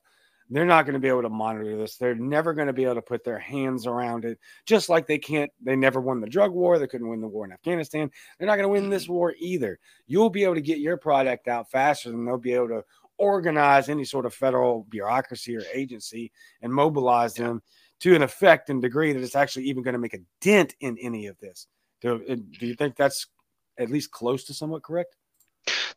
[0.50, 1.96] they're not going to be able to monitor this.
[1.96, 4.38] They're never going to be able to put their hands around it.
[4.66, 6.78] Just like they can't, they never won the drug war.
[6.78, 8.12] They couldn't win the war in Afghanistan.
[8.38, 9.80] They're not going to win this war either.
[10.06, 12.84] You'll be able to get your product out faster than they'll be able to
[13.18, 16.32] organize any sort of federal bureaucracy or agency
[16.62, 17.62] and mobilize them
[18.04, 20.98] to an effect and degree that it's actually even going to make a dent in
[21.00, 21.68] any of this.
[22.02, 23.28] Do, do you think that's
[23.80, 25.16] at least close to somewhat correct?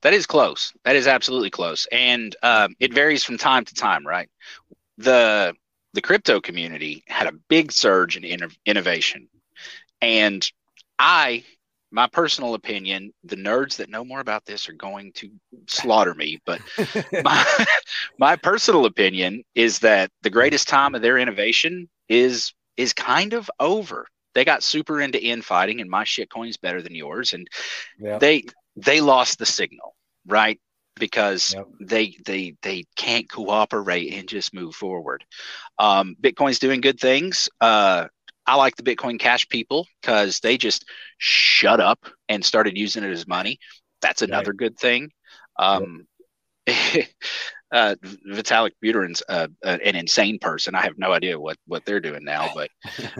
[0.02, 0.72] That is close.
[0.84, 4.28] That is absolutely close, and um, it varies from time to time, right?
[4.98, 5.54] the
[5.94, 9.28] The crypto community had a big surge in inno- innovation,
[10.00, 10.48] and
[11.00, 11.42] I,
[11.90, 15.28] my personal opinion, the nerds that know more about this are going to
[15.66, 16.60] slaughter me, but
[17.24, 17.66] my,
[18.18, 23.50] my personal opinion is that the greatest time of their innovation is is kind of
[23.58, 24.06] over.
[24.34, 27.48] They got super into infighting, and my shitcoin's better than yours, and
[27.98, 28.18] yeah.
[28.18, 28.44] they
[28.76, 29.94] they lost the signal,
[30.26, 30.60] right?
[30.96, 31.66] Because Yep.
[31.80, 35.24] they they they can't cooperate and just move forward.
[35.78, 37.48] Um, Bitcoin's doing good things.
[37.60, 38.08] Uh,
[38.46, 40.84] I like the Bitcoin Cash people because they just
[41.18, 43.58] shut up and started using it as money.
[44.00, 45.10] That's another good thing.
[45.58, 46.06] Um,
[47.72, 47.94] uh,
[48.28, 50.74] Vitalik Buterin's uh, an insane person.
[50.74, 52.50] I have no idea what what they're doing now.
[52.54, 52.70] But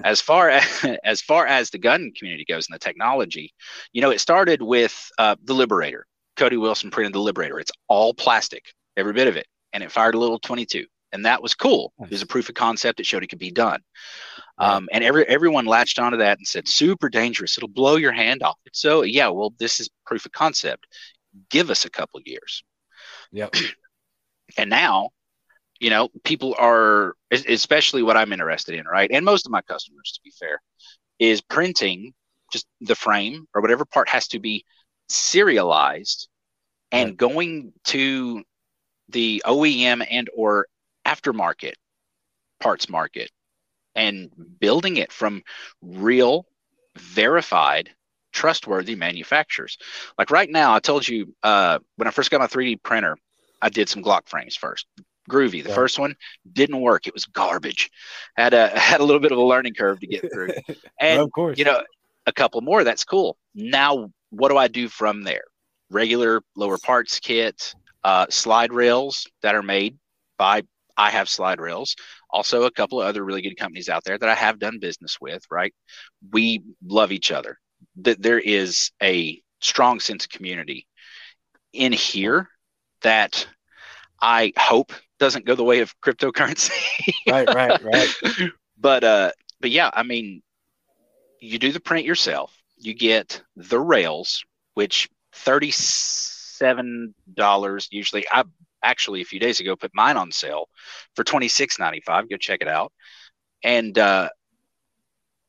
[0.05, 3.53] as far as as far as the gun community goes and the technology,
[3.93, 6.07] you know, it started with uh, the Liberator.
[6.37, 7.59] Cody Wilson printed the Liberator.
[7.59, 8.65] It's all plastic,
[8.97, 11.95] every bit of it, and it fired a little 22, and that was cool.
[12.03, 13.01] It was a proof of concept.
[13.01, 13.81] It showed it could be done.
[14.59, 17.59] Um, and every everyone latched onto that and said, "Super dangerous.
[17.59, 20.87] It'll blow your hand off." So yeah, well, this is proof of concept.
[21.51, 22.63] Give us a couple years.
[23.33, 23.55] Yep.
[24.57, 25.11] And now,
[25.81, 29.11] you know, people are, especially what I'm interested in, right?
[29.13, 30.61] And most of my customers, to be fair,
[31.19, 32.15] is printing
[32.53, 34.65] just the frame or whatever part has to be
[35.09, 36.29] serialized
[36.93, 37.17] and Right.
[37.17, 38.43] going to
[39.09, 40.67] the OEM and or
[41.07, 41.75] aftermarket
[42.61, 43.31] parts market
[43.95, 45.43] and building it from
[45.83, 46.47] real
[46.97, 47.91] verified
[48.33, 49.79] trustworthy manufacturers
[50.19, 53.17] like right now i told you uh, when i first got my 3d printer
[53.67, 54.87] i did some glock frames first.
[55.29, 55.61] Groovy.
[55.63, 55.75] The Yeah.
[55.83, 56.15] first one
[56.61, 57.09] didn't work.
[57.09, 57.91] It was garbage.
[58.37, 60.51] Had a had a little bit of a learning curve to get through.
[61.01, 61.59] And of course.
[61.59, 61.81] you know
[62.27, 63.37] a couple more that's cool.
[63.55, 63.91] Now
[64.31, 65.45] what do i do from there?
[65.91, 67.75] Regular lower parts kit
[68.05, 69.93] uh, slide rails that are made
[70.39, 70.63] by
[70.97, 71.97] i have slide rails.
[72.31, 75.19] Also a couple of other really good companies out there that i have done business
[75.21, 75.75] with right?
[76.33, 76.45] We
[76.99, 77.53] love each other.
[78.07, 80.87] That there is a strong sense of community
[81.73, 82.49] in here
[83.03, 83.47] that
[84.21, 86.71] I hope doesn't go the way of cryptocurrency.
[87.29, 88.09] right, right, right.
[88.79, 90.43] But uh, but yeah, I mean,
[91.41, 92.55] you do the print yourself.
[92.77, 98.27] You get the rails, which thirty seven dollars usually.
[98.31, 98.45] I
[98.83, 100.69] actually a few days ago put mine on sale
[101.15, 102.29] for twenty six ninety five.
[102.29, 102.93] Go check it out.
[103.63, 104.29] And uh,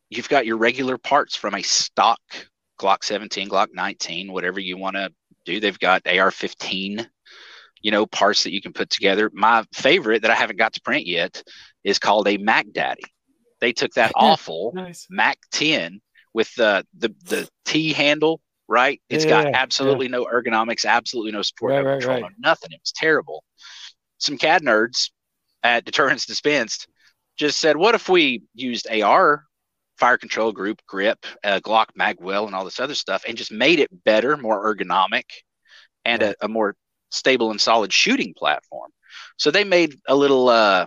[0.10, 2.22] you've got your regular parts from a stock
[2.80, 5.12] Glock 17, Glock 19, whatever you want to
[5.46, 5.60] do.
[5.60, 7.10] They've got AR 15,
[7.82, 9.30] you know, parts that you can put together.
[9.34, 11.44] My favorite that I haven't got to print yet
[11.84, 13.04] is called a Mac Daddy.
[13.60, 15.08] They took that awful nice.
[15.10, 16.02] Mac 10
[16.34, 19.02] with the, the, the T handle, right?
[19.10, 20.18] It's yeah, got absolutely yeah.
[20.18, 22.32] no ergonomics, absolutely no support, right, no control, right, right.
[22.38, 22.72] no nothing.
[22.72, 23.44] It was terrible.
[24.20, 25.12] Some CAD nerds
[25.64, 26.88] at Deterrence Dispensed
[27.38, 29.44] just said, what if we used AR
[29.98, 33.80] fire control group, grip, uh, Glock magwell, and all this other stuff, and just made
[33.80, 35.26] it better, more ergonomic,
[36.06, 36.76] and a, a, more
[37.10, 38.92] stable and solid shooting platform.
[39.38, 40.86] So they made a little, uh,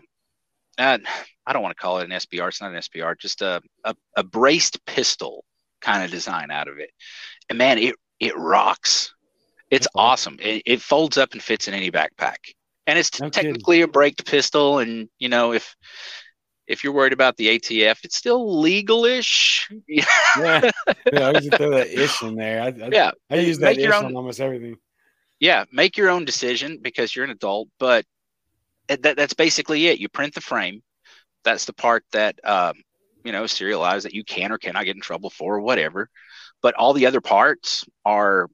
[0.79, 0.99] uh,
[1.47, 2.49] I don't want to call it an SBR.
[2.49, 5.45] It's not an SBR, just a, a, a braced pistol
[5.81, 6.91] kind of design out of it.
[7.49, 9.15] And man, it it rocks.
[9.71, 10.37] It's awesome.
[10.41, 12.37] It, it, folds up and fits in any backpack.
[12.87, 13.89] And it's no technically kidding.
[13.89, 14.79] a braced pistol.
[14.81, 15.75] And you know, if
[16.67, 19.63] if you're worried about the ATF, it's still legalish.
[19.89, 20.05] yeah,
[21.13, 22.63] yeah, I to throw that ish in there.
[22.63, 24.77] I, I, yeah, I use that ish own, on almost everything.
[25.40, 28.05] Yeah, make your own decision because you're an adult, but
[28.88, 29.98] that, that's basically it.
[29.98, 30.83] You print the frame.
[31.44, 32.74] That's the part that um,
[33.24, 36.09] you know serialized that you can or cannot get in trouble for, or whatever.
[36.62, 38.48] But all the other parts are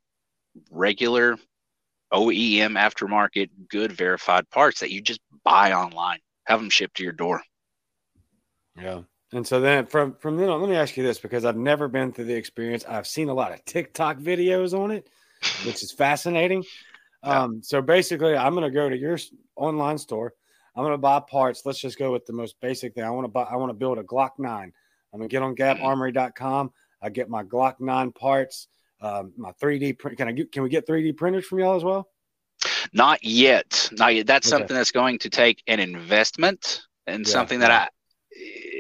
[0.71, 1.37] regular
[2.13, 6.19] OEM aftermarket, good verified parts that you just buy online.
[6.45, 7.43] Have them shipped to your door.
[8.81, 9.03] Yeah.
[9.33, 11.89] And so then from from then on, let me ask you this because I've never
[11.89, 12.85] been through the experience.
[12.89, 15.09] I've seen a lot of TikTok videos on it,
[15.65, 16.65] which is fascinating.
[17.25, 17.43] Yeah.
[17.43, 19.19] Um, so basically, I'm going to go to your
[19.57, 20.35] online store.
[20.75, 21.63] I'm going to buy parts.
[21.65, 23.05] Let's just go with the most basic thing.
[23.05, 23.45] I want to buy.
[23.45, 24.73] I want to build a Glock nine.
[25.13, 26.73] I'm going to get on GapArmory.com.
[27.03, 28.69] I get my Glock nine parts.
[29.01, 30.19] Um, my 3D print.
[30.19, 30.53] Can I get?
[30.53, 32.09] Can we get 3D printers from y'all as well?
[32.93, 33.89] Not yet.
[33.93, 34.27] Not yet.
[34.27, 34.59] That's okay.
[34.59, 37.33] something that's going to take an investment and yeah.
[37.33, 37.89] something that I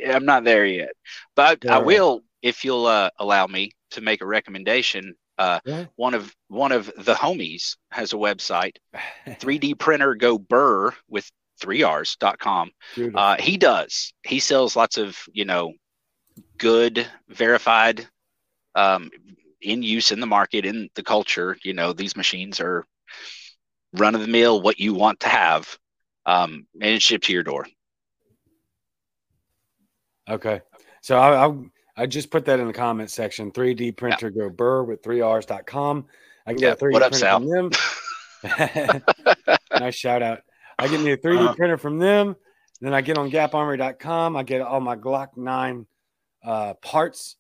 [0.07, 0.93] I'm not there yet,
[1.35, 1.77] but yeah.
[1.77, 5.15] I will if you'll uh, allow me to make a recommendation.
[5.39, 5.85] Uh, yeah.
[5.97, 8.77] One of one of the homies has a website,
[9.27, 12.71] 3D printer go burr with three R's dot com.
[13.15, 14.13] Uh, he does.
[14.23, 15.75] He sells lots of you know
[16.59, 18.07] good verified
[18.75, 19.11] um,
[19.61, 21.57] in use in the market in the culture.
[21.63, 22.87] You know these machines are
[23.93, 25.79] run of the mill, what you want to have,
[26.25, 27.67] um, and it's shipped to your door.
[30.29, 30.61] Okay.
[31.03, 31.55] So I, I,
[31.97, 33.51] I just put that in the comment section.
[33.51, 34.43] 3D printer yeah.
[34.43, 36.07] go burr with 3Rs.com.
[36.47, 37.41] I can yeah, get a 3D what up, printer Sal?
[37.41, 39.03] from them.
[39.81, 40.41] nice shout out.
[40.79, 41.55] I get me a 3D uh-huh.
[41.55, 42.37] printer from them.
[42.81, 44.37] Then I get on gaparmory.com.
[44.37, 45.87] I get all my Glock 9
[46.45, 47.37] uh, parts,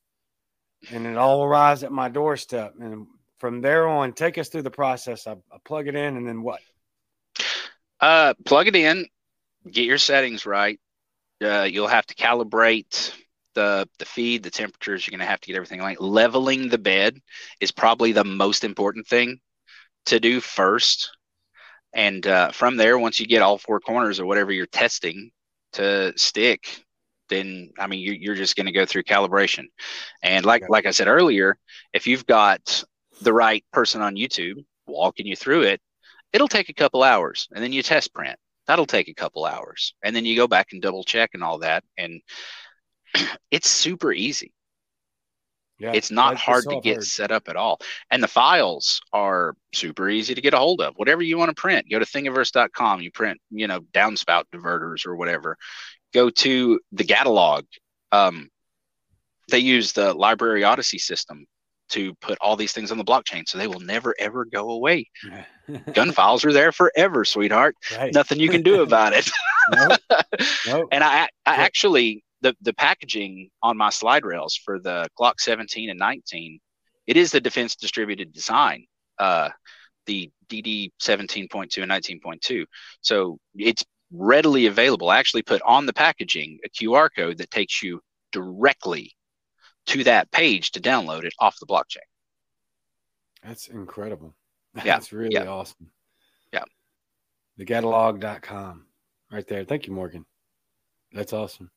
[0.90, 2.74] and it all arrives at my doorstep.
[2.80, 3.06] And
[3.38, 5.26] from there on, take us through the process.
[5.26, 6.60] I, I plug it in, and then what?
[8.00, 9.06] Uh, plug it in,
[9.70, 10.80] get your settings right,
[11.44, 13.12] uh, you'll have to calibrate
[13.56, 15.04] the the feed, the temperatures.
[15.04, 16.00] You're going to have to get everything right.
[16.00, 17.20] Leveling the bed
[17.60, 19.40] is probably the most important thing
[20.06, 21.10] to do first.
[21.92, 25.30] And uh, from there, once you get all four corners or whatever you're testing
[25.72, 26.84] to stick,
[27.28, 29.64] then I mean you're, you're just going to go through calibration.
[30.22, 30.68] And like yeah.
[30.70, 31.58] like I said earlier,
[31.92, 32.84] if you've got
[33.22, 35.80] the right person on YouTube walking you through it,
[36.32, 39.94] it'll take a couple hours, and then you test print that'll take a couple hours
[40.02, 42.20] and then you go back and double check and all that and
[43.50, 44.52] it's super easy
[45.78, 47.04] yeah, it's not hard to get hard.
[47.04, 47.78] set up at all
[48.10, 51.60] and the files are super easy to get a hold of whatever you want to
[51.60, 55.56] print go to thingiverse.com you print you know downspout diverters or whatever
[56.14, 57.64] go to the Gatalog
[58.12, 58.48] um,
[59.50, 61.46] they use the LBRY Odysee system
[61.88, 65.08] to put all these things on the blockchain so they will never ever go away.
[65.92, 67.76] Gun files are there forever, sweetheart.
[67.96, 68.12] Right.
[68.12, 69.28] Nothing you can do about it.
[69.72, 69.98] nope.
[70.66, 70.88] Nope.
[70.92, 75.90] And I, I actually the the packaging on my slide rails for the Glock 17
[75.90, 76.58] and 19,
[77.06, 78.86] it is the defense distributed design.
[79.18, 79.50] Uh,
[80.06, 82.64] the DD 17.2 and 19.2.
[83.00, 85.10] So it's readily available.
[85.10, 88.00] I actually put on the packaging a QR code that takes you
[88.32, 89.12] directly
[89.86, 92.06] to that page to download it off the blockchain.
[93.42, 94.34] That's incredible.
[94.76, 94.96] Yeah.
[94.96, 95.46] That's really yeah.
[95.46, 95.90] awesome.
[96.52, 96.64] Yeah.
[97.58, 98.84] Thegatalog.com
[99.32, 99.64] right there.
[99.64, 100.26] Thank you, Morgan.
[101.12, 101.70] That's awesome.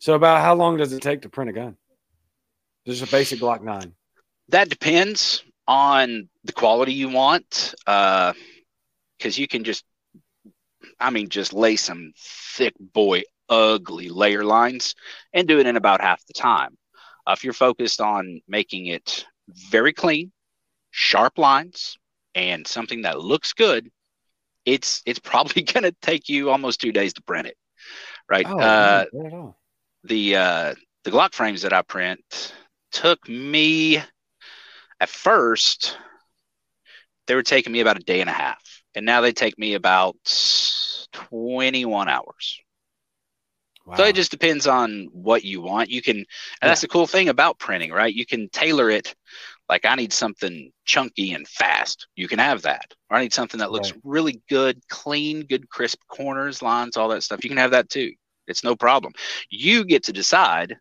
[0.00, 1.76] So, about how long does it take to print a gun?
[2.86, 3.92] Just a basic Glock nine.
[4.48, 8.34] That depends on the quality you want, because
[9.24, 9.84] uh, you can just,
[10.98, 14.94] I mean, just lay some thick boy ugly layer lines
[15.34, 16.78] and do it in about half the time.
[17.26, 19.26] Uh, if you're focused on making it
[19.70, 20.32] very clean,
[20.92, 21.98] sharp lines,
[22.34, 23.90] and something that looks good,
[24.64, 27.56] it's it's probably going to take you almost two days to print it,
[28.30, 28.46] right?
[28.48, 29.04] Oh, uh,
[30.04, 30.74] the uh,
[31.04, 32.54] the Glock frames that I print
[32.92, 34.02] took me
[35.00, 35.96] at first
[37.30, 39.74] they were taking me about a day and a half, and now they take me
[39.74, 40.16] about
[41.12, 42.60] twenty one hours.
[43.86, 43.94] Wow.
[43.96, 45.90] So it just depends on what you want.
[45.90, 46.26] You can, and
[46.62, 46.68] yeah.
[46.68, 48.12] that's the cool thing about printing, right?
[48.12, 49.14] You can tailor it.
[49.68, 52.08] Like I need something chunky and fast.
[52.16, 52.92] You can have that.
[53.08, 54.00] Or I need something that looks right.
[54.02, 57.44] really good, clean, good, crisp corners, lines, all that stuff.
[57.44, 58.12] You can have that too.
[58.50, 59.12] It's no problem.
[59.48, 60.76] You get to decide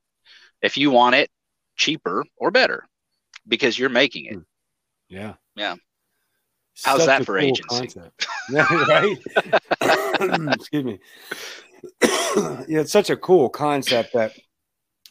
[0.61, 1.29] if you want it
[1.75, 2.87] cheaper or better
[3.47, 4.33] because you're making it.
[4.33, 4.39] Hmm.
[5.07, 5.33] Yeah.
[5.55, 5.75] Yeah.
[6.83, 7.99] How's Such that for cool agency?
[8.51, 9.17] right?
[10.53, 10.99] Excuse me.
[12.67, 14.33] yeah, it's such a cool concept that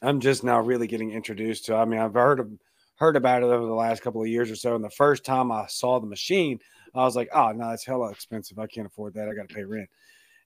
[0.01, 1.77] I'm just now really getting introduced to.
[1.77, 2.51] I mean, I've heard of
[2.97, 4.75] heard about it over the last couple of years or so.
[4.75, 6.59] And the first time I saw the machine,
[6.95, 8.59] I was like, oh no, it's hella expensive.
[8.59, 9.29] I can't afford that.
[9.29, 9.89] I got to pay rent.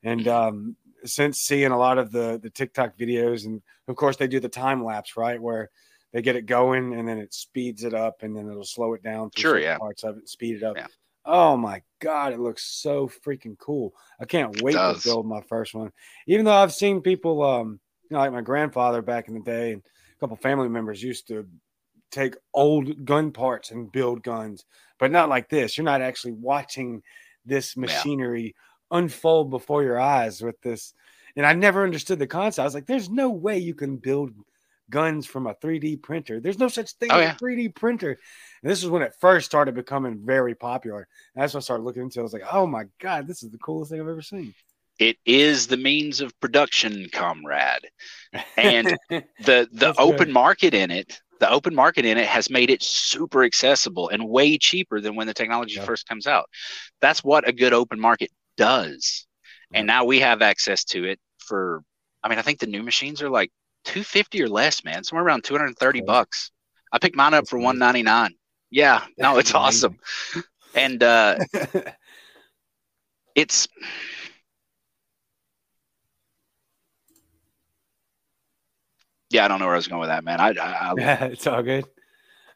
[0.02, 4.26] And um, since seeing a lot of the the TikTok videos, and of course they
[4.26, 5.70] do the time lapse, right, where
[6.12, 9.02] they get it going and then it speeds it up and then it'll slow it
[9.02, 9.78] down sure, yeah.
[9.78, 10.76] parts of it speed it up.
[10.76, 10.86] Yeah.
[11.24, 13.94] Oh my god, it looks so freaking cool.
[14.20, 15.92] I can't wait to build my first one.
[16.26, 17.80] Even though I've seen people um
[18.10, 21.28] you know like my grandfather back in the day and a couple family members used
[21.28, 21.46] to
[22.10, 24.64] take old gun parts and build guns,
[24.98, 25.76] but not like this.
[25.76, 27.02] You're not actually watching
[27.46, 28.71] this machinery yeah.
[28.92, 30.94] Unfold before your eyes with this.
[31.34, 32.62] And I never understood the concept.
[32.62, 34.32] I was like, there's no way you can build
[34.90, 36.38] guns from a 3D printer.
[36.38, 37.32] There's no such thing oh, as yeah.
[37.32, 38.10] a 3D printer.
[38.62, 41.08] And this is when it first started becoming very popular.
[41.34, 42.22] And that's when I started looking into it.
[42.22, 44.54] I was like, oh my God, this is the coolest thing I've ever seen.
[44.98, 47.88] It is the means of production, comrade.
[48.56, 50.34] And the the open good.
[50.34, 54.58] market in it, the open market in it has made it super accessible and way
[54.58, 55.86] cheaper than when the technology yep.
[55.86, 56.48] first comes out.
[57.00, 59.26] That's what a good open market does.
[59.74, 61.82] And now we have access to it for
[62.22, 63.50] I mean, I think the new machines are like
[63.84, 65.02] 250 or less, man.
[65.02, 66.50] Somewhere around 230 bucks.
[66.92, 68.34] I picked mine up for 199.
[68.70, 69.98] Yeah, no, it's awesome.
[70.74, 71.38] And uh
[73.34, 73.68] it's
[79.32, 80.40] Yeah, I don't know where I was going with that, man.
[80.40, 80.94] I, I, I
[81.26, 81.86] it's all good.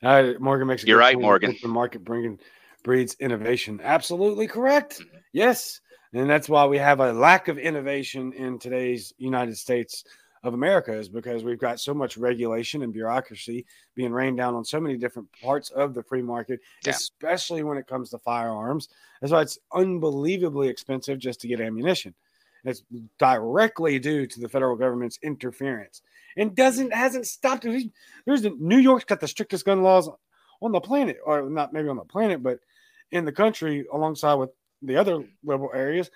[0.03, 0.85] Uh, Morgan makes.
[0.85, 1.57] You're right, Morgan.
[1.63, 2.39] The market bringing
[2.85, 3.81] breeds innovation.
[3.83, 5.01] Absolutely correct.
[5.01, 5.17] Mm-hmm.
[5.33, 5.81] Yes,
[6.17, 10.05] and that's why we have a lack of innovation in today's United States
[10.43, 14.65] of America is because we've got so much regulation and bureaucracy being rained down on
[14.65, 16.93] so many different parts of the free market, yeah.
[16.93, 18.89] especially when it comes to firearms.
[19.21, 22.15] That's why it's unbelievably expensive just to get ammunition.
[22.65, 22.83] It's
[23.19, 26.03] directly due to the federal government's interference
[26.37, 27.63] and doesn't hasn't stopped.
[27.63, 30.09] There's the, New York's got the strictest gun laws
[30.61, 32.59] on the planet, or not maybe on the planet, but
[33.13, 34.51] in the country alongside with
[34.87, 36.11] the other liberal areas.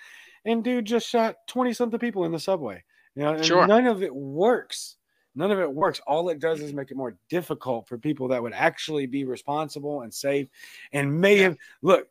[0.44, 2.82] And dude just shot 20 something people in the subway.
[3.14, 3.66] You know, sure.
[3.66, 4.96] none of it works.
[5.34, 6.00] None of it works.
[6.06, 10.02] All it does is make it more difficult for people that would actually be responsible
[10.02, 10.48] and safe
[10.92, 12.08] and may have look,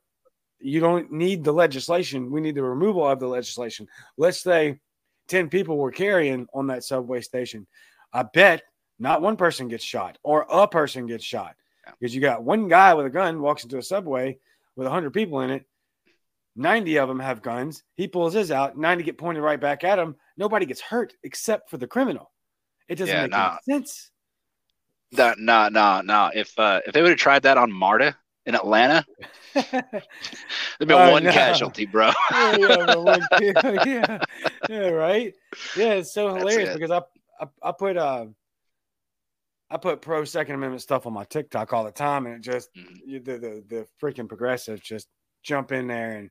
[0.60, 2.32] you don't need the legislation.
[2.32, 3.88] We need the removal of the legislation.
[4.18, 4.80] Let's say
[5.28, 7.66] 10 people were carrying on that subway station.
[8.12, 8.64] I bet
[9.00, 11.56] not one person gets shot or a person gets shot
[12.00, 14.38] because you got one guy with a gun walks into a subway
[14.76, 15.66] with 100 people in it
[16.60, 17.84] 90 of them have guns.
[17.96, 20.18] He pulls his out, 90 get pointed right back at him.
[20.38, 22.32] Nobody gets hurt except for the criminal.
[22.90, 23.58] It doesn't yeah, make nah.
[23.68, 24.12] any sense.
[25.14, 26.30] No, no, no, no.
[26.36, 29.06] If uh, if they would have tried that on Marta in Atlanta,
[29.54, 30.04] there'd
[30.80, 31.32] been uh, one no.
[31.32, 32.12] casualty, bro.
[32.32, 34.20] yeah, yeah, one, yeah,
[34.70, 35.34] yeah, right.
[35.78, 37.02] Yeah, it's so hilarious because I,
[37.40, 38.26] I I put uh
[39.72, 42.70] I put pro Second Amendment stuff on my TikTok all the time, and it just
[42.76, 43.24] mm-hmm.
[43.24, 45.08] the, the the freaking progressives just
[45.42, 46.30] jump in there and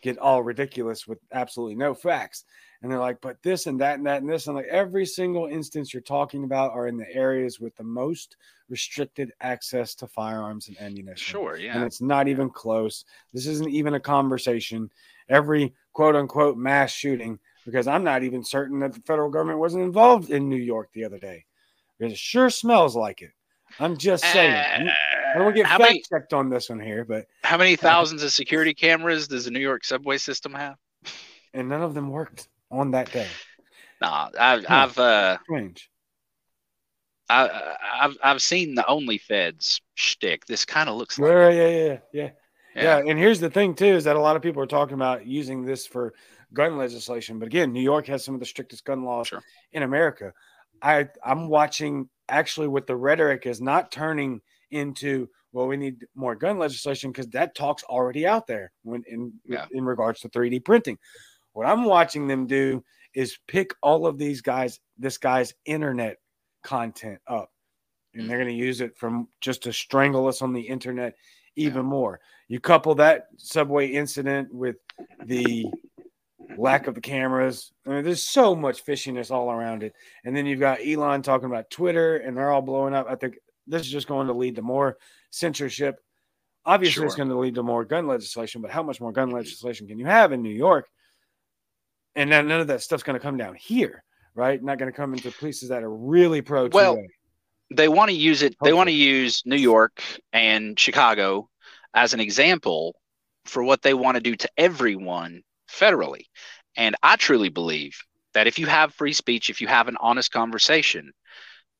[0.00, 2.44] get all ridiculous with absolutely no facts.
[2.82, 4.46] And they're like, but this and that and that and this.
[4.46, 8.36] And like every single instance you're talking about are in the areas with the most
[8.68, 11.16] restricted access to firearms and ammunition.
[11.16, 11.74] Sure, yeah.
[11.74, 13.04] And it's not even close.
[13.32, 14.90] This isn't even a conversation.
[15.28, 19.84] Every quote unquote mass shooting, because I'm not even certain that the federal government wasn't
[19.84, 21.44] involved in New York the other day.
[21.98, 23.32] Because it sure smells like it.
[23.80, 24.88] I'm just saying.
[24.88, 24.92] Uh,
[25.34, 28.32] I don't get fact many, checked on this one here, but how many thousands of
[28.32, 30.76] security cameras does the New York subway system have?
[31.54, 33.28] And none of them worked on that day.
[34.00, 35.90] Nah, I've, I've uh, strange.
[37.28, 40.46] I, have I've seen the OnlyFeds shtick.
[40.46, 41.30] This kind of looks like.
[41.30, 42.30] Yeah, yeah, yeah, yeah,
[42.74, 42.98] yeah.
[42.98, 45.64] And here's the thing too is that a lot of people are talking about using
[45.64, 46.14] this for
[46.54, 49.30] gun legislation, but again, New York has some of the strictest gun laws
[49.72, 50.32] in America.
[50.80, 56.34] I I'm watching actually what the rhetoric is not turning into well we need more
[56.34, 59.66] gun legislation because that talk's already out there when in yeah.
[59.72, 60.98] in regards to 3D printing.
[61.52, 66.18] What I'm watching them do is pick all of these guys this guy's internet
[66.62, 67.50] content up
[68.14, 71.14] and they're going to use it from just to strangle us on the internet
[71.56, 71.90] even yeah.
[71.90, 72.20] more.
[72.48, 74.76] You couple that subway incident with
[75.24, 75.66] the
[76.58, 77.72] lack of the cameras.
[77.86, 79.94] I mean, there's so much fishiness all around it.
[80.24, 83.06] And then you've got Elon talking about Twitter and they're all blowing up.
[83.08, 84.98] I think this is just going to lead to more
[85.30, 86.00] censorship.
[86.66, 87.06] Obviously, sure.
[87.06, 89.98] it's going to lead to more gun legislation, but how much more gun legislation can
[89.98, 90.88] you have in New York?
[92.16, 94.02] And then none of that stuff's going to come down here,
[94.34, 94.62] right?
[94.62, 96.66] Not going to come into places that are really pro.
[96.66, 97.00] Well,
[97.72, 98.54] they want to use it.
[98.54, 98.70] Hopefully.
[98.70, 100.02] They want to use New York
[100.32, 101.48] and Chicago
[101.94, 102.96] as an example
[103.44, 106.24] for what they want to do to everyone federally.
[106.76, 107.98] And I truly believe
[108.34, 111.12] that if you have free speech, if you have an honest conversation,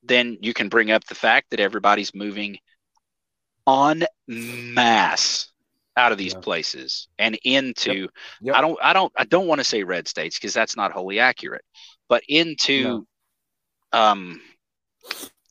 [0.03, 2.59] then you can bring up the fact that everybody's moving
[3.69, 5.51] en masse
[5.97, 6.41] out of these yeah.
[6.41, 8.11] places and into yep.
[8.41, 8.55] Yep.
[8.55, 11.19] I don't I don't I don't want to say red states because that's not wholly
[11.19, 11.65] accurate,
[12.09, 13.05] but into
[13.93, 13.99] no.
[13.99, 14.41] um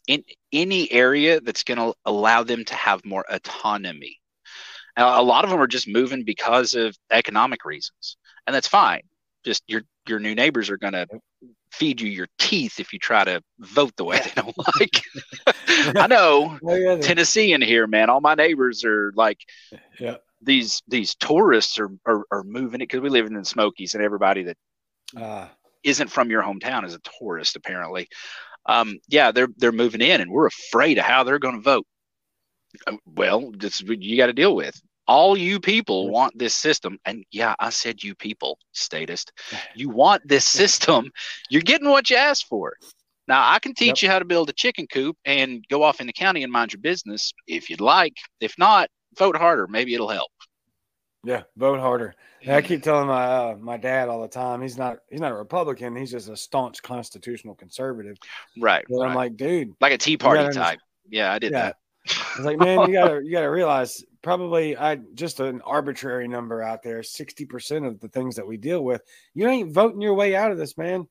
[0.07, 0.23] in
[0.53, 4.19] any area that's going to allow them to have more autonomy.
[4.97, 8.17] Now, a lot of them are just moving because of economic reasons
[8.47, 9.01] and that's fine.
[9.45, 11.05] Just your your new neighbors are going to
[11.71, 15.03] feed you your teeth if you try to vote the way they don't like.
[15.95, 18.09] I know oh, yeah, Tennessee in here, man.
[18.09, 19.37] All my neighbors are like,
[19.99, 20.15] yeah.
[20.41, 24.03] These these tourists are are, are moving it because we live in the Smokies, and
[24.03, 24.57] everybody that
[25.15, 25.47] uh,
[25.83, 28.07] not from your hometown is a tourist apparently.
[28.67, 31.87] Um, yeah, they're they're moving in, and we're afraid of how they're going to vote.
[32.85, 37.23] Uh, well, just you got to deal with all you people want this system and
[37.31, 39.31] yeah i said you people statist
[39.75, 41.09] you want this system
[41.49, 42.73] you're getting what you asked for.
[43.27, 44.07] Now i can teach yep.
[44.07, 46.73] you how to build a chicken coop and go off in the county and mind
[46.73, 48.13] your business if you'd like.
[48.39, 49.67] If not vote harder.
[49.67, 50.31] Maybe it'll help.
[51.23, 52.15] Yeah vote harder.
[52.47, 55.35] I keep telling my uh, my dad all the time he's not he's not a
[55.35, 58.17] republican he's just a staunch constitutional conservative.
[58.57, 59.09] Right, but right.
[59.09, 60.79] i'm like dude like a tea party type.
[61.09, 61.61] Yeah i did yeah.
[61.61, 61.75] that.
[62.09, 66.61] I was like, man, you gotta you gotta realize probably I just an arbitrary number
[66.61, 67.01] out there.
[67.01, 69.01] Sixty percent of the things that we deal with,
[69.33, 71.07] you ain't voting your way out of this, man.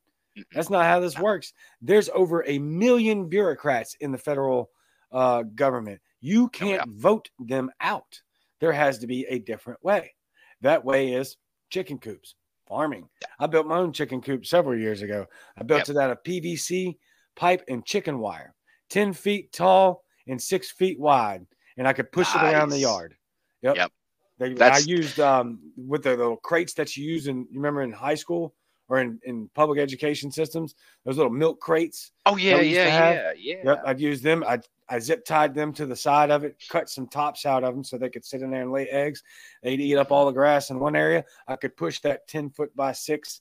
[0.52, 1.54] That's not how this works.
[1.80, 4.68] There's over a million bureaucrats in the federal
[5.12, 6.02] uh, government.
[6.20, 7.00] You can't oh, yeah.
[7.00, 8.20] vote them out.
[8.60, 10.12] There has to be a different way.
[10.60, 11.38] That way is
[11.70, 12.34] chicken coops,
[12.68, 13.08] farming.
[13.40, 15.24] I built my own chicken coop several years ago.
[15.56, 15.96] I built yep.
[15.96, 16.98] it out of PVC
[17.34, 18.54] pipe and chicken wire,
[18.90, 21.46] 10 feet tall and six feet wide
[21.77, 22.45] and I could push nice.
[22.45, 23.16] it around the yard.
[23.62, 23.77] Yep.
[23.77, 23.93] Yep.
[24.39, 27.93] They, I used um, with the little crates that you use in you remember in
[27.93, 28.55] high school
[28.89, 30.74] or in, in public education systems,
[31.05, 32.12] those little milk crates.
[32.27, 33.57] Oh yeah, yeah, yeah, yeah.
[33.64, 34.45] Yep, I'd use them.
[34.47, 37.74] I I zip tied them to the side of it, cut some tops out of
[37.74, 39.22] them so they could sit in there and lay eggs.
[39.62, 41.24] They'd eat up all the grass in one area.
[41.49, 43.41] I could push that 10 foot by six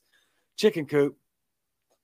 [0.56, 1.16] chicken coop,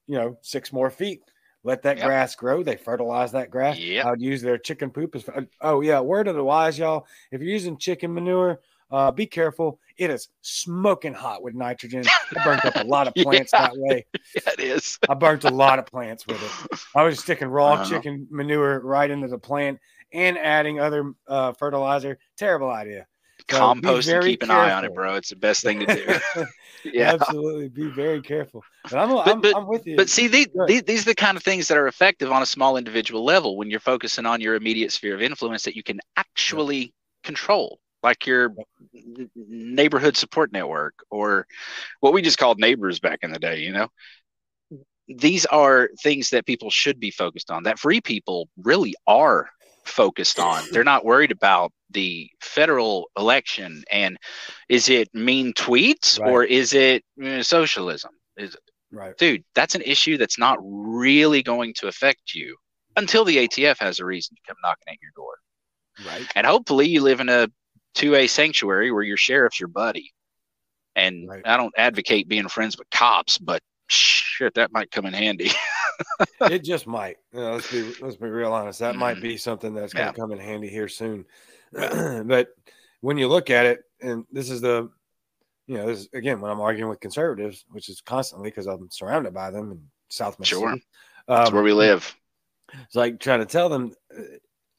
[0.07, 1.23] you know, six more feet
[1.65, 2.07] let that yep.
[2.07, 2.63] grass grow.
[2.63, 3.79] They fertilize that grass.
[3.79, 4.05] Yep.
[4.05, 5.15] I would use their chicken poop.
[5.15, 5.29] As,
[5.61, 6.01] oh, yeah.
[6.01, 7.07] Word of the wise, y'all.
[7.31, 8.61] If you're using chicken manure,
[8.91, 9.79] uh, be careful.
[9.97, 12.05] It is smoking hot with nitrogen.
[12.07, 13.69] I burnt up a lot of plants yeah.
[13.69, 14.05] that way.
[14.35, 14.99] Yeah, it is.
[15.09, 16.79] I burnt a lot of plants with it.
[16.95, 17.89] I was sticking raw uh-huh.
[17.89, 19.79] chicken manure right into the plant
[20.13, 22.19] and adding other uh, fertilizer.
[22.37, 23.07] Terrible idea.
[23.51, 24.65] So Compost and keep an careful.
[24.65, 25.15] eye on it, bro.
[25.15, 26.45] It's the best thing to do.
[26.85, 27.69] yeah, absolutely.
[27.69, 28.63] Be very careful.
[28.85, 29.97] But I'm, but, I'm, but, I'm with you.
[29.97, 32.47] But see, these, these, these are the kind of things that are effective on a
[32.47, 36.01] small individual level when you're focusing on your immediate sphere of influence that you can
[36.17, 36.89] actually yeah.
[37.25, 38.55] control, like your
[39.35, 41.47] neighborhood support network or
[42.01, 43.61] what we just called neighbors back in the day.
[43.61, 43.89] You know,
[45.09, 47.65] these are things that people should be focused on.
[47.65, 49.51] That free people really are
[49.85, 50.63] focused on.
[50.73, 54.17] They're not worried about the federal election and
[54.69, 56.31] is it mean tweets right.
[56.31, 58.11] or is it uh, socialism?
[58.37, 58.57] Is
[58.91, 59.45] right, dude?
[59.55, 62.57] That's an issue that's not really going to affect you
[62.97, 65.35] until the ATF has a reason to come knocking at your door.
[66.07, 67.49] Right, and hopefully you live in a
[67.95, 70.13] two A sanctuary where your sheriff's your buddy.
[70.95, 71.43] And right.
[71.45, 75.51] I don't advocate being friends with cops, but shit, that might come in handy.
[76.43, 77.17] it just might.
[77.33, 78.81] You know, let's be let's be real honest.
[78.81, 79.01] That mm-hmm.
[79.01, 80.21] might be something that's going to yeah.
[80.23, 81.25] come in handy here soon.
[82.27, 82.49] but
[83.01, 84.91] when you look at it, and this is the,
[85.67, 89.33] you know, this again when I'm arguing with conservatives, which is constantly because I'm surrounded
[89.33, 90.63] by them in South Mississippi.
[90.63, 90.77] Sure,
[91.29, 92.15] that's um, where we live.
[92.85, 94.23] It's like trying to tell them, uh,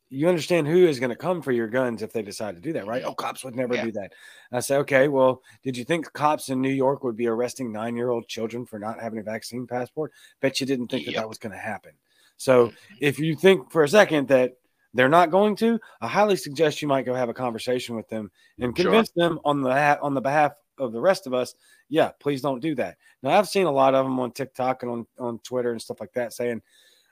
[0.10, 2.74] you understand who is going to come for your guns if they decide to do
[2.74, 3.04] that, right?
[3.04, 3.86] Oh, cops would never yeah.
[3.86, 4.14] do that.
[4.52, 7.72] And I say, okay, well, did you think cops in New York would be arresting
[7.72, 10.12] nine year old children for not having a vaccine passport?
[10.40, 11.16] Bet you didn't think yep.
[11.16, 11.94] that that was going to happen.
[12.38, 12.96] So mm-hmm.
[13.00, 14.58] if you think for a second that
[14.94, 18.32] they're not going to, I highly suggest you might go have a conversation with them
[18.60, 19.30] and convince sure.
[19.30, 21.56] them on the on the behalf of the rest of us.
[21.90, 22.98] Yeah, please don't do that.
[23.22, 26.00] Now I've seen a lot of them on TikTok and on on Twitter and stuff
[26.00, 26.62] like that saying,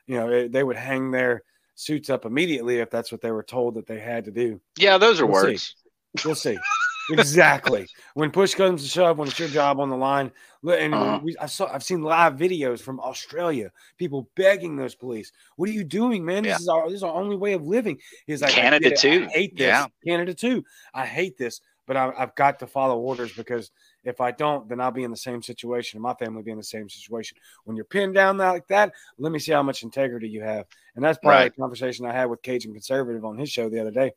[0.07, 1.43] you know, they would hang their
[1.75, 4.61] suits up immediately if that's what they were told that they had to do.
[4.77, 5.75] Yeah, those are we'll words.
[6.17, 6.27] See.
[6.27, 6.57] We'll see.
[7.10, 7.88] exactly.
[8.14, 10.32] When push comes to shove, when it's your job on the line,
[10.64, 11.20] and uh-huh.
[11.24, 15.74] we, I saw, I've seen live videos from Australia, people begging those police, "What are
[15.74, 16.43] you doing, man?
[16.43, 19.28] This is our this is our only way of living." He's like, Canada too.
[19.30, 19.68] I hate this.
[19.68, 19.88] Yeah.
[20.06, 20.64] Canada too.
[20.93, 23.72] I hate this, but I, I've got to follow orders because
[24.04, 26.52] if I don't, then I'll be in the same situation, and my family will be
[26.52, 27.38] in the same situation.
[27.66, 30.66] When you're pinned down like that, let me see how much integrity you have.
[30.95, 31.52] And that's probably right.
[31.52, 34.12] a conversation I had with Cajun Conservative on his show the other day.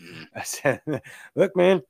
[0.00, 0.22] Mm-hmm.
[0.34, 0.80] I said,
[1.34, 1.82] "Look, man."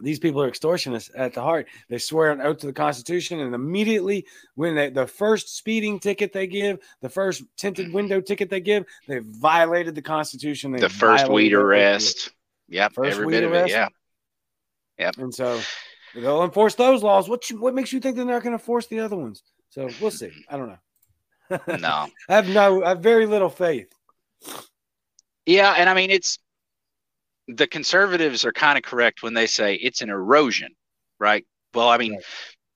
[0.00, 1.68] These people are extortionists at the heart.
[1.88, 6.32] They swear an oath to the Constitution, and immediately when they, the first speeding ticket
[6.32, 10.72] they give, the first tinted window ticket they give, they violated the Constitution.
[10.72, 12.30] They the first weed arrest.
[12.68, 13.68] Yep, first every bit of it.
[13.68, 13.88] Yeah.
[14.98, 15.18] Yep.
[15.18, 15.60] And so
[16.14, 17.28] They'll enforce those laws.
[17.28, 19.42] What you, what makes you think they're not going to enforce the other ones?
[19.70, 20.30] So we'll see.
[20.48, 21.60] I don't know.
[21.78, 23.92] no, I have no, I have very little faith.
[25.46, 26.38] Yeah, and I mean it's
[27.48, 30.72] the conservatives are kind of correct when they say it's an erosion,
[31.18, 31.46] right?
[31.74, 32.24] Well, I mean, right.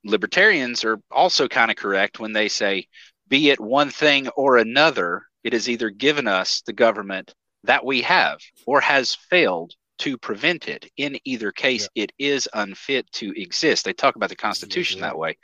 [0.03, 2.87] libertarians are also kind of correct when they say,
[3.27, 8.01] be it one thing or another, it has either given us the government that we
[8.01, 10.89] have or has failed to prevent it.
[10.97, 12.03] In either case, yeah.
[12.03, 13.85] it is unfit to exist.
[13.85, 15.37] They talk about the Constitution that way.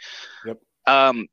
[0.46, 0.58] Yep.
[0.88, 1.28] Um,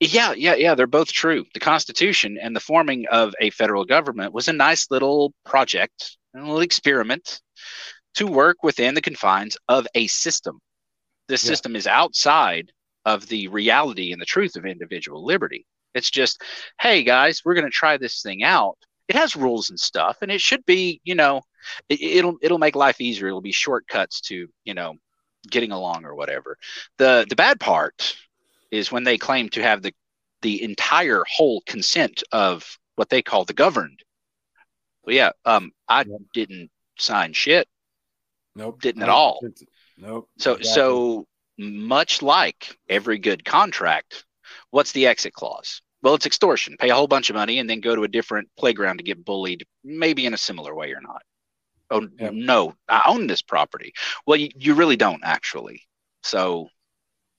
[0.00, 0.74] yeah, yeah, yeah.
[0.74, 1.44] They're both true.
[1.54, 6.46] The Constitution and the forming of a federal government was a nice little project, a
[6.46, 7.40] little experiment
[8.14, 10.60] to work within the confines of a system.
[11.28, 11.50] This yeah.
[11.50, 12.70] system is outside
[13.04, 15.66] of the reality and the truth of individual liberty.
[15.94, 16.42] It's just,
[16.80, 18.76] hey guys, we're going to try this thing out.
[19.08, 21.42] It has rules and stuff, and it should be, you know,
[21.88, 23.28] it, will it'll make life easier.
[23.28, 24.94] It'll be shortcuts to you know
[25.50, 26.56] getting along or whatever.
[26.98, 28.16] The the bad part
[28.70, 29.92] is when they claim to have the
[30.42, 34.03] the entire whole consent of what they call the governed.
[35.04, 36.20] Well, yeah, um, I yep.
[36.32, 37.68] didn't sign shit.
[38.56, 39.08] Nope, didn't nope.
[39.08, 39.40] at all.
[39.98, 40.28] Nope.
[40.38, 40.72] So exactly.
[40.74, 41.26] so
[41.58, 44.24] much like every good contract,
[44.70, 45.82] what's the exit clause?
[46.02, 46.76] Well, it's extortion.
[46.78, 49.24] Pay a whole bunch of money and then go to a different playground to get
[49.24, 51.22] bullied, maybe in a similar way or not.
[51.90, 52.32] Oh yep.
[52.32, 53.92] no, I own this property.
[54.26, 55.82] Well, you, you really don't actually.
[56.22, 56.68] So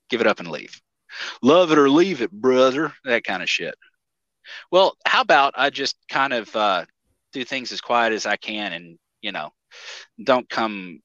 [0.09, 0.80] give it up and leave.
[1.41, 2.93] Love it or leave it, brother.
[3.03, 3.76] That kind of shit.
[4.72, 6.86] Well, how about I just kind of uh,
[7.36, 9.51] do things as quiet as I can, and you know,
[10.23, 11.01] don't come,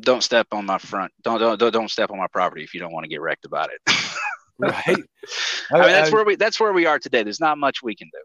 [0.00, 2.92] don't step on my front, don't don't don't step on my property if you don't
[2.92, 3.94] want to get wrecked about it.
[4.58, 4.72] right.
[5.72, 7.22] I, I mean, that's I, where we that's where we are today.
[7.22, 8.20] There's not much we can do.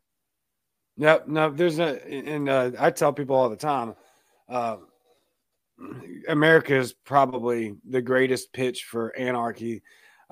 [0.98, 3.96] No, no, there's a, and uh, I tell people all the time
[4.50, 4.78] uh,
[6.28, 9.82] America is probably the greatest pitch for anarchy.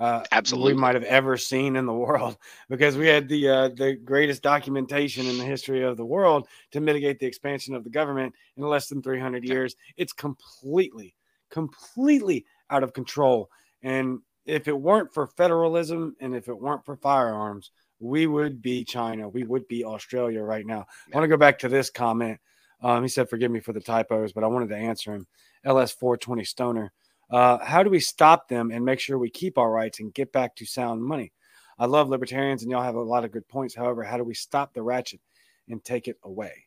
[0.00, 2.38] Uh, Absolutely, we might have ever seen in the world
[2.70, 6.80] because we had the uh, the greatest documentation in the history of the world to
[6.80, 9.76] mitigate the expansion of the government in less than 300 years.
[9.98, 11.14] It's completely,
[11.50, 13.50] completely out of control.
[13.82, 18.84] And if it weren't for federalism and if it weren't for firearms, we would be
[18.84, 19.28] China.
[19.28, 20.86] We would be Australia right now.
[21.12, 22.40] I want to go back to this comment.
[22.82, 25.26] Um, he said, "Forgive me for the typos, but I wanted to answer him."
[25.62, 26.90] LS 420 Stoner.
[27.30, 30.32] Uh, how do we stop them and make sure we keep our rights and get
[30.32, 31.32] back to sound money?
[31.78, 33.74] I love libertarians, and y'all have a lot of good points.
[33.74, 35.20] However, how do we stop the ratchet
[35.68, 36.66] and take it away?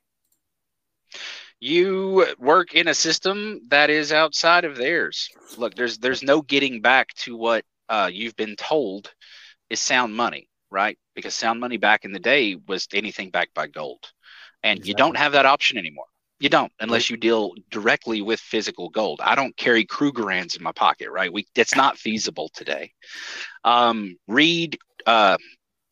[1.60, 5.30] You work in a system that is outside of theirs.
[5.58, 9.14] Look, there's there's no getting back to what uh, you've been told
[9.70, 10.98] is sound money, right?
[11.16, 14.12] Because sound money back in the day was anything backed by gold
[14.64, 14.90] and exactly.
[14.90, 16.06] you don't have that option anymore.
[16.44, 19.22] You don't unless you deal directly with physical gold.
[19.24, 21.32] I don't carry Krugerrands in my pocket, right?
[21.32, 22.92] We it's not feasible today.
[23.64, 24.78] Um, read
[25.08, 25.38] uh,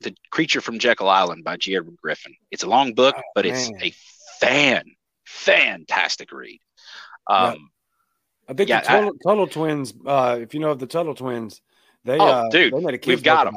[0.02, 1.78] the Creature from Jekyll Island by G.
[1.78, 2.34] Edward Griffin.
[2.52, 3.94] It's a long book, oh, but it's a
[4.42, 4.84] fan
[5.24, 6.60] fantastic read.
[7.28, 7.70] Um,
[8.50, 9.94] I think yeah, the Tuttle, I, Tuttle Twins.
[10.06, 11.62] Uh, if you know of the Tuttle Twins,
[12.04, 13.56] they oh, uh, dude, they we've got them.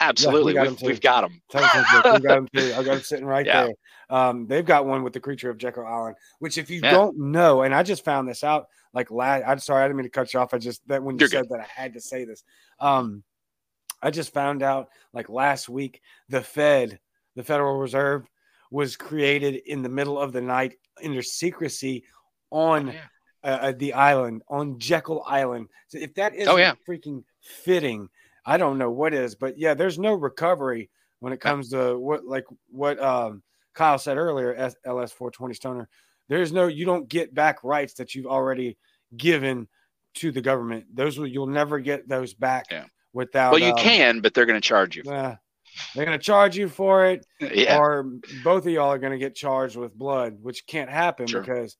[0.00, 1.42] Absolutely, yeah, we have we've, we've got them.
[1.52, 2.72] we got them too.
[2.72, 3.64] I got them sitting right yeah.
[3.64, 3.74] there.
[4.10, 6.90] Um, they've got one with the creature of Jekyll Island, which if you yeah.
[6.90, 9.44] don't know, and I just found this out like last.
[9.46, 10.54] I'm sorry, I didn't mean to cut you off.
[10.54, 11.58] I just that when you You're said good.
[11.58, 12.44] that, I had to say this.
[12.80, 13.22] Um,
[14.02, 16.98] I just found out like last week, the Fed,
[17.36, 18.26] the Federal Reserve,
[18.70, 22.04] was created in the middle of the night under secrecy
[22.50, 23.54] on Oh, yeah.
[23.54, 25.68] uh, the island on Jekyll Island.
[25.88, 26.74] So if that is Oh, yeah.
[26.88, 28.08] freaking fitting,
[28.46, 29.34] I don't know what is.
[29.34, 30.90] But yeah, there's no recovery
[31.20, 33.42] when it comes to what like what um,
[33.74, 34.54] Kyle said earlier.
[34.54, 35.88] S- LS 420 Stoner.
[36.28, 38.78] There's no you don't get back rights that you've already
[39.16, 39.68] given
[40.14, 40.86] to the government.
[40.94, 42.84] Those will you'll never get those back Yeah.
[43.12, 43.52] without.
[43.52, 45.02] Well, you um, can, but they're going to charge you.
[45.10, 45.36] uh,
[45.94, 47.78] they're gonna charge you for it Yeah.
[47.78, 48.04] or
[48.44, 51.40] both of y'all are going to get charged with blood, which can't happen Sure.
[51.40, 51.76] because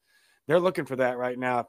[0.48, 1.68] they're looking for that right now.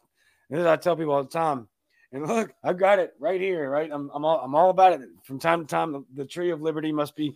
[0.49, 1.67] And as I tell people all the time,
[2.11, 3.91] and look, I've got it right here, right?
[3.91, 5.01] I'm, I'm all I'm all about it.
[5.23, 7.35] From time to time, the, the tree of liberty must be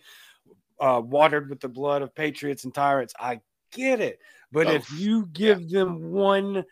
[0.80, 3.14] uh, watered with the blood of patriots and tyrants.
[3.18, 3.40] I
[3.72, 4.18] get it,
[4.50, 6.64] but Oh, if you give them one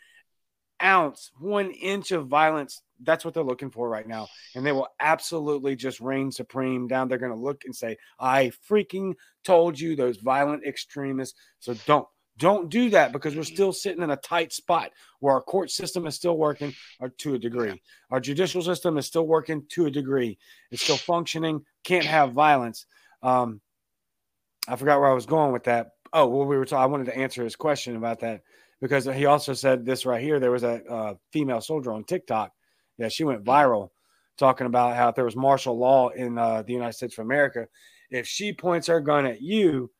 [0.82, 4.28] ounce, one inch of violence, that's what they're looking for right now.
[4.54, 7.08] And they will absolutely just reign supreme down.
[7.08, 11.38] They're going to look and say, I freaking told you those violent extremists.
[11.60, 12.06] So don't,
[12.38, 16.06] don't do that because we're still sitting in a tight spot where our court system
[16.06, 17.82] is still working or to a degree.
[18.10, 20.38] Our judicial system is still working to a degree.
[20.70, 21.64] It's still functioning.
[21.82, 22.86] Can't have violence.
[23.22, 23.60] Um,
[24.68, 25.92] I forgot where I was going with that.
[26.12, 26.82] Oh, well, we were talking.
[26.82, 28.42] I wanted to answer his question about that
[28.80, 30.38] because he also said this right here.
[30.38, 32.52] There was a uh, female soldier on TikTok.
[32.98, 33.90] Yeah, she went viral
[34.36, 37.66] talking about how if there was martial law in uh, the United States of America,
[38.10, 39.90] if she points her gun at you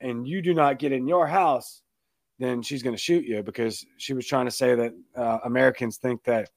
[0.00, 1.82] and you do not get in your house,
[2.38, 5.98] then she's going to shoot you because she was trying to say that uh, Americans
[5.98, 6.50] think that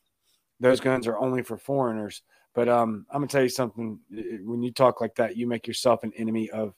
[0.59, 2.21] those guns are only for foreigners.
[2.55, 3.99] But um, I'm going to tell you something.
[4.43, 6.73] When you talk like that, you make yourself an enemy of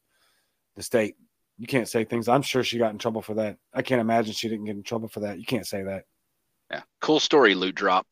[0.76, 1.16] the state.
[1.58, 2.28] You can't say things.
[2.28, 3.58] I'm sure she got in trouble for that.
[3.74, 5.40] I can't imagine she didn't get in trouble for that.
[5.40, 6.04] You can't say that.
[6.72, 6.82] yeah.
[7.02, 8.06] Cool story, loot drop.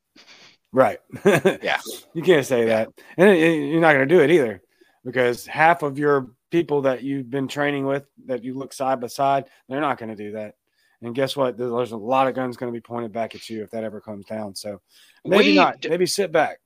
[0.72, 0.99] Right.
[1.26, 1.80] Yeah.
[2.14, 2.89] You can't say that.
[3.18, 4.61] And it- it- you're not going to do it either
[5.03, 9.07] because half of your people that you've been training with that you look side by
[9.07, 10.55] side, they're not going to do that.
[11.01, 11.57] And guess what?
[11.57, 13.99] There's a lot of guns going to be pointed back at you if that ever
[13.99, 14.55] comes down.
[14.55, 14.80] So
[15.26, 15.86] maybe We not.
[15.89, 16.59] Maybe sit back.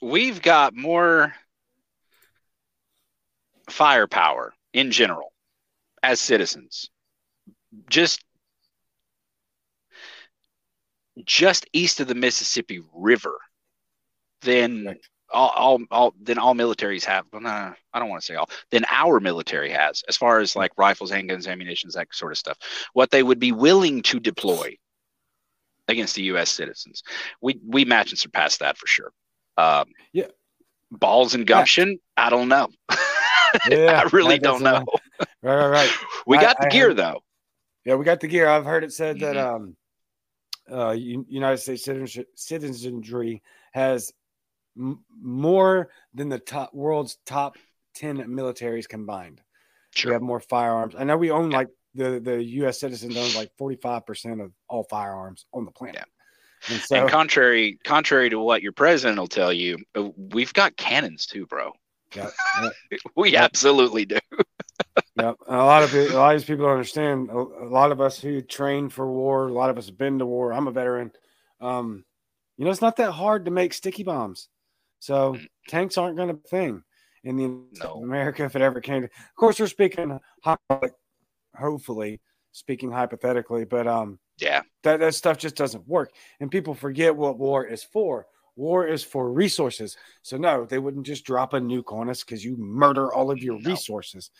[0.00, 1.34] We've got more
[3.68, 5.32] firepower in general
[6.02, 6.90] as citizens.
[7.88, 8.22] Just
[11.24, 13.38] just east of the Mississippi River
[14.42, 14.96] then
[15.32, 17.24] all, all, all than all militaries have.
[17.32, 18.50] Well, no, I don't want to say all.
[18.70, 22.58] then our military has, as far as like rifles, handguns, ammunitions, that sort of stuff.
[22.92, 24.76] What they would be willing to deploy
[25.88, 26.50] against the U.S.
[26.50, 27.02] citizens,
[27.40, 29.10] we we match and surpass that for sure.
[29.56, 30.28] Um, Yeah.
[30.90, 31.98] balls and gumption.
[32.16, 32.68] I don't know.
[33.68, 34.86] Yeah, I really don't does, uh, know.
[35.42, 35.90] Right, right, right.
[36.26, 37.22] We I- got the I gear heard- though.
[37.84, 38.48] Yeah, we got the gear.
[38.48, 39.54] I've heard it said that Mhm.
[39.54, 39.76] um,
[40.70, 43.42] uh, United States citizenship, citizenry
[43.72, 44.12] has
[44.76, 47.56] m- more than the top world's top
[47.94, 49.40] ten militaries combined.
[49.94, 50.10] Sure.
[50.10, 50.94] We have more firearms.
[50.98, 52.80] I know we own like the the U.S.
[52.80, 55.94] citizens own like forty five percent of all firearms on the planet.
[55.96, 56.74] Yeah.
[56.74, 60.76] And so, and contrary contrary to what your president will tell you, uh, we've got
[60.76, 61.70] cannons too, bro.
[62.14, 62.30] Yeah,
[62.90, 63.42] yeah, We Yep.
[63.44, 64.18] absolutely do.
[65.16, 65.32] yeah.
[65.48, 67.30] A lot of a lot of these people don't understand.
[67.30, 70.18] A, a lot of us who train for war, a lot of us have been
[70.18, 70.52] to war.
[70.52, 71.12] I'm a veteran.
[71.60, 72.04] Um,
[72.56, 74.48] you know, it's not that hard to make sticky bombs.
[74.98, 75.46] So Mm.
[75.68, 76.82] tanks aren't going to thing
[77.24, 77.48] in the
[77.84, 78.00] No.
[78.02, 79.02] America if it ever came.
[79.02, 80.18] To, of course, we're speaking,
[81.56, 82.20] hopefully
[82.52, 84.62] speaking hypothetically, but um, Yeah.
[84.82, 86.12] that, that stuff just doesn't work.
[86.40, 88.26] And people forget what war is for.
[88.56, 89.96] War is for resources.
[90.22, 93.42] So, no, they wouldn't just drop a nuke on us because you murder all of
[93.42, 94.30] your resources.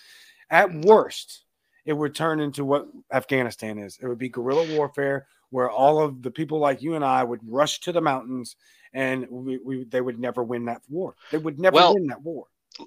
[0.51, 1.45] At worst,
[1.85, 6.23] it would turn into what Afghanistan is it would be guerrilla warfare where all of
[6.23, 8.57] the people like you and I would rush to the mountains
[8.93, 11.15] and we, we they would never win that war.
[11.31, 12.47] They would never Well, win that war.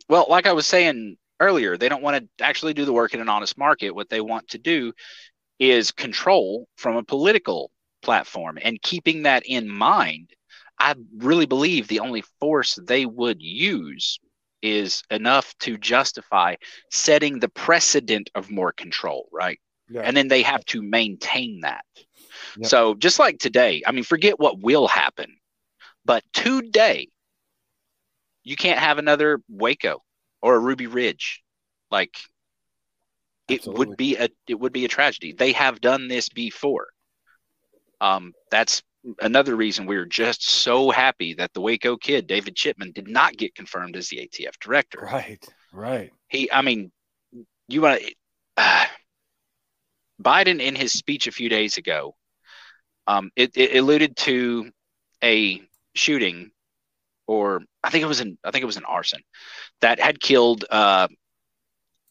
[0.10, 3.22] Well, like I was saying earlier, they don't want to actually do the work in
[3.22, 3.92] an honest market.
[3.92, 4.94] What they want to do
[5.60, 7.72] is control from a political
[8.02, 8.58] platform.
[8.62, 10.30] And keeping that in mind,
[10.80, 14.20] I really believe the only force they would use
[14.62, 16.56] is enough to justify
[16.92, 19.60] setting the precedent of more control, right?
[19.90, 20.02] Yeah.
[20.02, 21.86] And then they have to maintain that.
[22.58, 22.70] Yep.
[22.70, 25.36] So just like today, I mean, forget what will happen,
[26.06, 27.10] but today,
[28.44, 30.02] you can't have another Waco
[30.42, 31.44] or a Ruby Ridge.
[31.92, 32.18] Like
[33.48, 33.86] it Absolutely.
[33.86, 35.34] would be a it would be a tragedy.
[35.34, 36.88] They have done this before.
[38.02, 38.82] Um, that's
[39.22, 43.38] another reason we are just so happy that the Waco kid, David Chipman, did not
[43.38, 45.00] get confirmed as the ATF director.
[45.02, 46.12] Right, right.
[46.28, 46.92] He, I mean,
[47.68, 48.14] you want to.
[48.58, 48.86] Uh,
[50.22, 52.16] Biden, in his speech a few days ago,
[53.08, 54.70] um, it, it alluded to
[55.24, 55.62] a
[55.96, 56.52] shooting,
[57.26, 59.22] or I think it was an I think it was an arson
[59.82, 61.08] that had killed uh,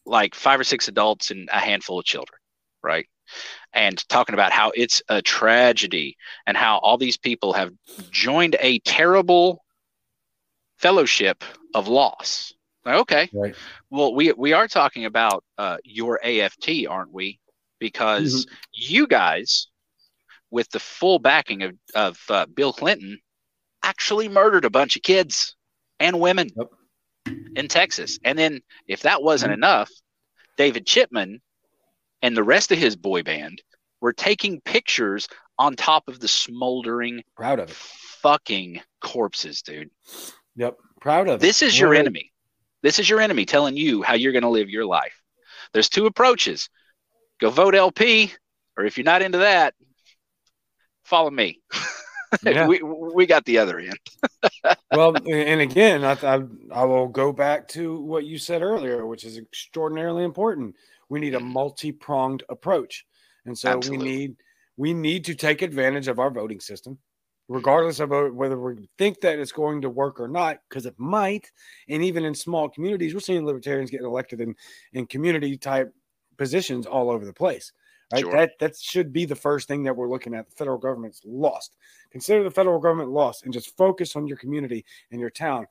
[0.05, 2.39] like five or six adults and a handful of children,
[2.83, 3.05] right?
[3.73, 6.17] And talking about how it's a tragedy
[6.47, 7.71] and how all these people have
[8.09, 9.63] joined a terrible
[10.77, 12.53] fellowship of loss.
[12.85, 13.55] Like, okay, Right.
[13.89, 17.39] well, we we are talking about uh, your AFT, aren't we?
[17.79, 19.67] Because you guys,
[20.49, 23.19] with the full backing of of uh, Bill Clinton,
[23.83, 25.55] actually murdered a bunch of kids
[25.99, 26.71] and women Yep.
[27.55, 28.17] in Texas.
[28.23, 29.55] And then, if that wasn't Mhm.
[29.55, 29.91] enough,
[30.57, 31.41] David Chipman
[32.21, 33.61] and the rest of his boy band
[34.01, 37.75] were taking pictures on top of the smoldering Proud of it.
[37.75, 39.89] fucking corpses, dude.
[40.55, 40.77] Yep.
[41.01, 41.39] Proud of.
[41.39, 42.31] This is your enemy.
[42.81, 45.13] This is your enemy telling you how you're going to live your life.
[45.73, 46.69] There's two approaches.
[47.39, 48.33] Go vote LP,
[48.77, 49.73] or if you're not into that,
[51.03, 51.61] follow me.
[52.43, 52.67] Yeah.
[52.67, 53.97] we we got the other end.
[54.93, 56.41] well, and again, I, I
[56.71, 60.75] I will go back to what you said earlier, which is extraordinarily important.
[61.09, 63.05] We need a multi pronged approach,
[63.45, 64.05] and so Absolutely.
[64.05, 64.35] we need
[64.77, 66.97] we need to take advantage of our voting system,
[67.47, 71.51] regardless of whether we think that it's going to work or not, because it might.
[71.89, 74.55] And even in small communities, we're seeing libertarians getting elected in
[74.93, 75.93] in community type
[76.37, 77.73] positions all over the place.
[78.11, 78.21] Right.
[78.21, 78.31] Sure.
[78.31, 80.49] That that should be the first thing that we're looking at.
[80.49, 81.75] The federal government's lost.
[82.11, 85.67] Consider the federal government lost and just focus on your community and your town.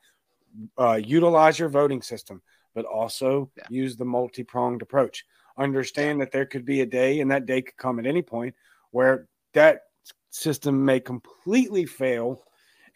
[0.77, 2.41] Uh, utilize your voting system,
[2.73, 3.65] but also Yeah.
[3.69, 5.25] use the multi pronged approach.
[5.57, 8.55] Understand that there could be a day, and that day could come at any point,
[8.91, 9.83] where that
[10.29, 12.45] system may completely fail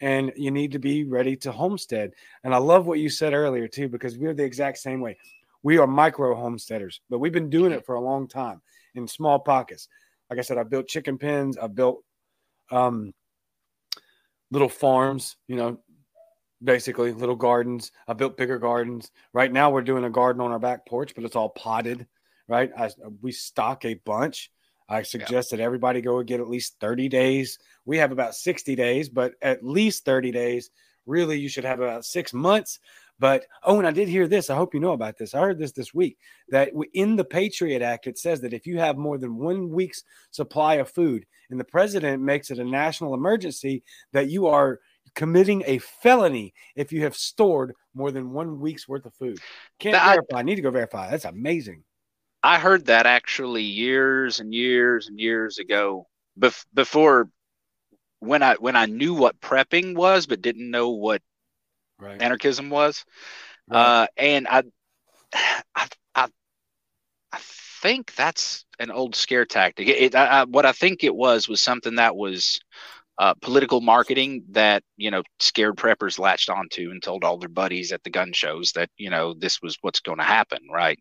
[0.00, 2.12] and you need to be ready to homestead.
[2.42, 5.16] And I love what you said earlier, too, because we're the exact same way.
[5.62, 8.60] We are micro homesteaders, but we've been doing it for a long time
[8.94, 9.88] in small pockets.
[10.28, 12.04] Like I said, I built chicken pens, I built
[12.70, 13.14] um,
[14.50, 15.78] little farms, you know,
[16.64, 17.92] basically little gardens.
[18.08, 19.10] I built bigger gardens.
[19.32, 22.06] Right now, we're doing a garden on our back porch, but it's all potted.
[22.46, 22.90] Right, I,
[23.22, 24.50] we stock a bunch.
[24.86, 27.58] I suggest that everybody go and get at least 30 days.
[27.86, 30.70] We have about 60 days, but at least 30 days.
[31.06, 32.80] Really, you should have about six months.
[33.18, 34.50] But oh, and I did hear this.
[34.50, 35.34] I hope you know about this.
[35.34, 38.78] I heard this this week that in the Patriot Act, it says that if you
[38.78, 43.14] have more than one week's supply of food and the president makes it a national
[43.14, 44.80] emergency, that you are
[45.14, 49.38] committing a felony if you have stored more than one week's worth of food.
[49.78, 50.38] Can't That- verify.
[50.38, 51.10] I need to go verify.
[51.10, 51.84] That's amazing.
[52.42, 56.06] I heard that actually years and years and years ago,
[56.38, 57.30] bef- before
[58.18, 61.22] when I when I knew what prepping was, but didn't know what
[61.98, 62.20] Right.
[62.20, 63.04] anarchism was.
[63.68, 63.78] Right.
[64.02, 64.62] Uh, and I,
[65.74, 66.28] I, I,
[67.32, 69.88] I think that's an old scare tactic.
[69.88, 72.60] It, it- I, what I think it was was something that was
[73.18, 77.92] uh, political marketing that you know scared preppers latched onto and told all their buddies
[77.92, 80.98] at the gun shows that you know this was what's going to happen, right?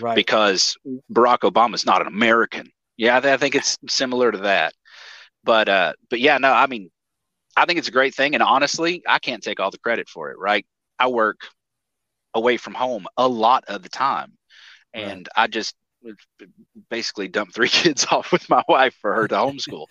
[0.00, 0.16] right.
[0.16, 0.76] Because
[1.12, 2.70] Barack Obama's not an American.
[2.96, 4.72] Yeah, I, th- I think it's similar to that.
[5.44, 6.90] But uh, but yeah, no, I mean,
[7.56, 10.30] I think it's a great thing, and honestly, I can't take all the credit for
[10.30, 10.38] it.
[10.38, 10.66] Right?
[10.98, 11.40] I work
[12.34, 14.32] away from home a lot of the time,
[14.92, 15.74] and I just
[16.90, 19.86] basically dump three kids off with my wife for her to homeschool.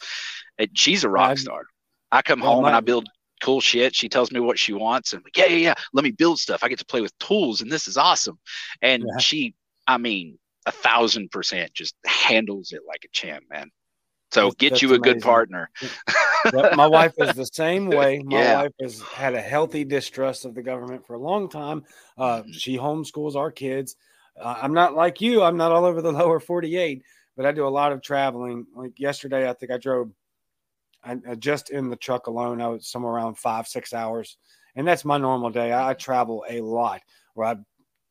[0.58, 1.64] And she's a rock I'm- star.
[2.12, 3.08] I come Well, home and I build
[3.42, 3.96] cool shit.
[3.96, 5.74] She tells me what she wants, and I'm like, yeah, yeah, yeah.
[5.94, 6.64] Let me build stuff.
[6.64, 8.40] I get to play with tools, and this is awesome.
[8.82, 9.18] And Yeah.
[9.20, 9.54] she,
[9.88, 13.70] I mean, a thousand percent just handles it like a champ, man.
[14.32, 15.70] So That's- get that's you a good partner.
[16.54, 18.22] Yep, my wife is the same way.
[18.24, 18.62] My Yeah.
[18.64, 21.84] wife has had a healthy distrust of the government for a long time.
[22.20, 22.54] Uh, Mhm.
[22.54, 23.96] she homeschools our kids.
[24.40, 25.42] Uh, I'm not like you.
[25.42, 27.02] I'm not all over the lower 48,
[27.36, 28.68] but I do a lot of traveling.
[28.76, 30.12] Like yesterday, I think I drove
[31.06, 32.62] I, I just in the truck alone.
[32.62, 34.38] I was somewhere around five, six hours,
[34.76, 35.72] and that's my normal day.
[35.72, 37.02] I, I travel a lot.
[37.34, 37.56] Where I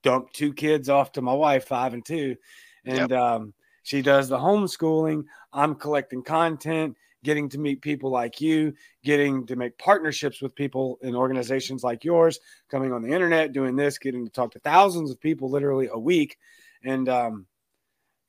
[0.02, 2.36] dump two kids off to my wife, five and two,
[2.84, 5.24] and um, she does the homeschooling.
[5.52, 10.98] I'm collecting content, getting to meet people like you, getting to make partnerships with people
[11.02, 12.38] in organizations like yours,
[12.70, 15.98] coming on the internet, doing this, getting to talk to thousands of people literally a
[15.98, 16.38] week.
[16.84, 17.46] And um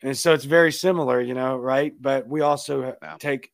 [0.02, 1.94] and so it's very similar, you know, right?
[2.00, 3.52] But we also take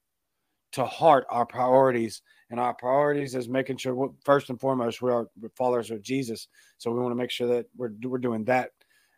[0.73, 2.21] to heart our priorities.
[2.49, 6.47] And our priorities is making sure, what first and foremost, we are followers of Jesus.
[6.77, 8.71] So we want to make sure that we're we're doing that,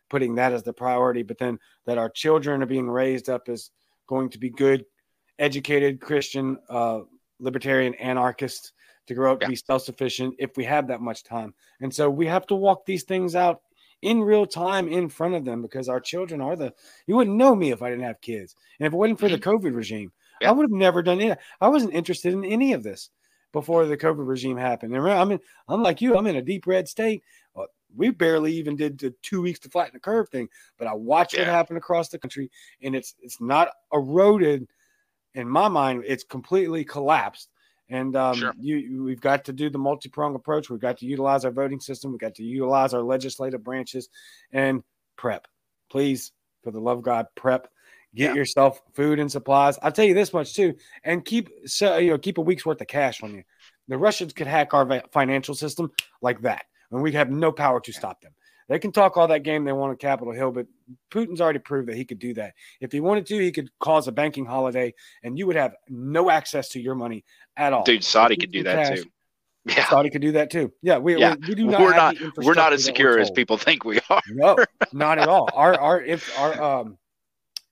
[0.08, 1.22] putting that as the priority.
[1.24, 3.70] But then that our children are being raised up as
[4.06, 4.84] going to be good,
[5.38, 7.00] educated Christian, uh,
[7.40, 8.72] libertarian anarchists
[9.08, 9.46] to grow up Yeah.
[9.46, 11.54] to be self sufficient if we have that much time.
[11.80, 13.62] And so we have to walk these things out
[14.02, 16.72] in real time in front of them because our children are the.
[17.06, 19.38] You wouldn't know me if I didn't have kids, and if it wasn't for the
[19.38, 20.12] COVID regime,
[20.44, 20.50] Yeah.
[20.50, 21.38] I would have never done it.
[21.60, 23.10] I wasn't interested in any of this
[23.52, 24.94] before the COVID regime happened.
[24.94, 26.16] And I'm in, I'm like you.
[26.16, 27.22] I'm in a deep red state.
[27.96, 30.48] We barely even did the two weeks to flatten the curve thing.
[30.78, 31.42] But I watched Yeah.
[31.42, 32.50] it happen across the country,
[32.82, 34.66] and it's it's not eroded.
[35.34, 37.50] In my mind, it's completely collapsed.
[37.88, 38.52] And um, Sure.
[38.58, 40.70] you, we've got to do the multi-pronged approach.
[40.70, 42.10] We've got to utilize our voting system.
[42.10, 44.08] We've got to utilize our legislative branches
[44.52, 44.82] and
[45.16, 45.46] prep.
[45.90, 46.32] Please,
[46.64, 47.68] for the love of God, prep.
[48.14, 48.34] Get Yeah.
[48.34, 49.78] yourself food and supplies.
[49.82, 52.80] I'll tell you this much too, and keep so you know keep a week's worth
[52.80, 53.42] of cash on you.
[53.88, 55.90] The Russians could hack our financial system
[56.22, 58.32] like that, and we have no power to stop them.
[58.68, 60.66] They can talk all that game they want on Capitol Hill, but
[61.12, 62.54] Putin's already proved that he could do that.
[62.80, 66.30] If he wanted to, he could cause a banking holiday, and you would have no
[66.30, 67.24] access to your money
[67.58, 67.82] at all.
[67.84, 68.98] Dude, Saudi could do that cash.
[69.02, 69.10] too.
[69.66, 69.86] Yeah.
[69.88, 70.72] Saudi could do that too.
[70.82, 71.34] Yeah, we, Yeah.
[71.40, 71.96] we, we do We're not.
[71.96, 74.22] not- have the We're not as secure as people think we are.
[74.30, 74.56] No,
[74.92, 75.48] not at all.
[75.52, 76.96] Our our if our um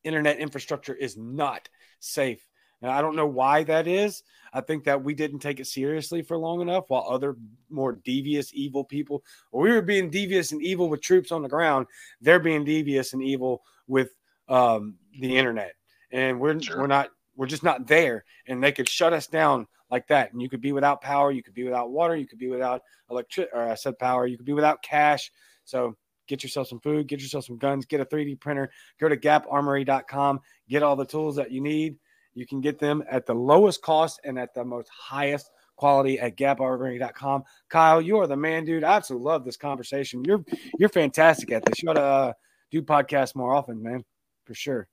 [0.04, 1.68] internet infrastructure is not
[2.00, 2.46] safe.
[2.80, 4.22] And I don't know why that is.
[4.52, 7.36] I think that we didn't take it seriously for long enough while other
[7.70, 9.22] more devious, evil people,
[9.52, 11.86] we were being devious and evil with troops on the ground.
[12.20, 14.10] They're being devious and evil with
[14.48, 15.74] um, the internet.
[16.10, 16.80] And we're, Sure.
[16.80, 18.24] we're not, we're just not there.
[18.46, 20.32] And they could shut us down like that.
[20.32, 21.30] And you could be without power.
[21.30, 22.16] You could be without water.
[22.16, 24.26] You could be without electric, or I said power.
[24.26, 25.30] You could be without cash.
[25.64, 25.96] So
[26.28, 28.70] get yourself some food, get yourself some guns, get a 3D printer,
[29.00, 31.96] go to gaparmory.com, get all the tools that you need.
[32.34, 36.36] You can get them at the lowest cost and at the most highest quality at
[36.36, 37.42] gaparmory.com.
[37.68, 38.84] Kyle, you are the man, dude.
[38.84, 40.24] I absolutely love this conversation.
[40.24, 40.44] You're
[40.78, 41.82] you're fantastic at this.
[41.82, 42.32] You ought to uh,
[42.70, 44.04] do podcasts more often, man,
[44.44, 44.88] for sure.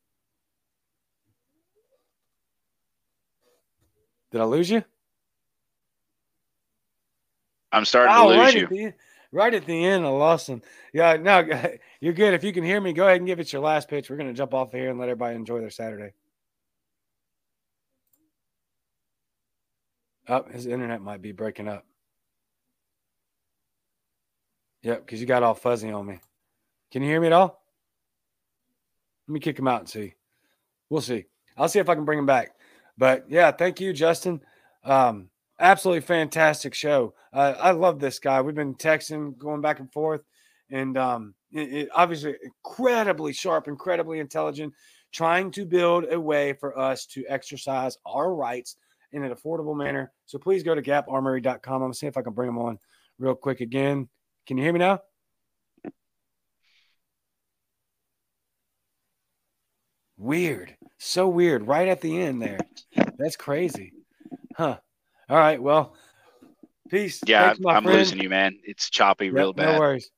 [4.31, 4.83] Did I lose you?
[7.71, 8.93] I'm starting to Oh, lose right you.
[9.31, 10.61] Right at the end, lost him.
[10.91, 11.47] Yeah, no,
[12.01, 12.33] you're good.
[12.33, 14.09] If you can hear me, go ahead and give it your last pitch.
[14.09, 16.13] We're going to jump off here and let everybody enjoy their Saturday.
[20.27, 21.85] Oh, his internet might be breaking up.
[24.83, 26.19] Yep, because you got all fuzzy on me.
[26.91, 27.61] Can you hear me at all?
[29.27, 30.15] Let me kick him out and see.
[30.89, 31.25] We'll see.
[31.57, 32.55] I'll see if I can bring him back.
[32.97, 34.41] But yeah, thank you, Justin.
[34.83, 37.13] Um, absolutely fantastic show.
[37.33, 38.41] Uh, I love this guy.
[38.41, 40.21] We've been texting, going back and forth,
[40.71, 44.73] and um, it, it- obviously incredibly sharp, incredibly intelligent,
[45.11, 48.77] trying to build a way for us to exercise our rights
[49.11, 50.11] in an affordable manner.
[50.25, 51.73] So please go to gaparmory.com.
[51.73, 52.77] I'm gonna see if I can bring him on
[53.17, 54.07] real quick again.
[54.45, 54.99] Can you hear me now?
[60.17, 60.75] Weird.
[60.97, 61.65] So weird.
[61.67, 62.59] Right at the end there.
[63.17, 63.93] That's crazy.
[64.55, 64.77] Huh.
[65.29, 65.61] All right.
[65.61, 65.95] Well,
[66.89, 67.21] peace.
[67.25, 67.99] Yeah, Thanks, I'm friend.
[67.99, 68.57] losing you, man.
[68.63, 69.73] It's choppy Yep, real bad.
[69.73, 70.11] No worries.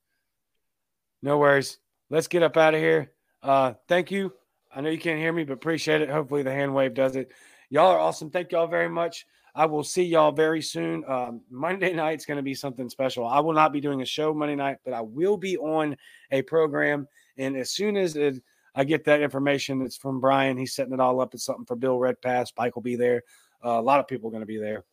[1.21, 1.77] No worries.
[2.09, 3.11] Let's get up out of here.
[3.43, 4.33] Uh, thank you.
[4.73, 6.09] I know you can't hear me, but appreciate it.
[6.09, 7.31] Hopefully the hand wave does it.
[7.69, 8.29] Y'all are awesome.
[8.29, 9.25] Thank y'all very much.
[9.53, 11.03] I will see y'all very soon.
[11.07, 13.27] Um, Monday night's going to be something special.
[13.27, 15.97] I will not be doing a show Monday night, but I will be on
[16.31, 17.05] a program.
[17.37, 18.41] And as soon as it,
[18.75, 20.57] I get that information, it's from Brian.
[20.57, 21.33] He's setting it all up.
[21.33, 22.51] It's something for Bill Redpath.
[22.57, 23.23] Mike will be there.
[23.63, 24.85] Uh, a lot of people are going to be there.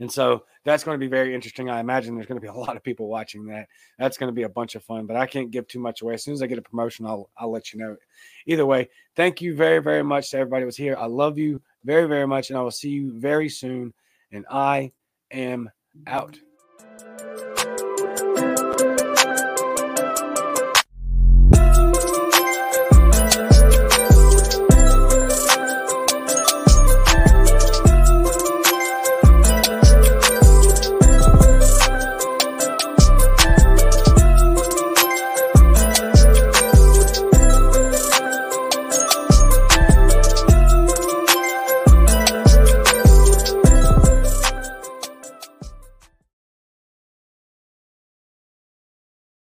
[0.00, 1.70] And so that's going to be very interesting.
[1.70, 3.68] I imagine there's going to be a lot of people watching that.
[3.98, 6.14] That's going to be a bunch of fun, but I can't give too much away.
[6.14, 7.96] As soon as I get a promotion, I'll I'll let you know.
[8.46, 10.96] Either way, thank you very very much to everybody who was here.
[10.98, 13.94] I love you very very much, and I will see you very soon.
[14.32, 14.92] And I
[15.30, 15.70] am
[16.06, 16.38] out.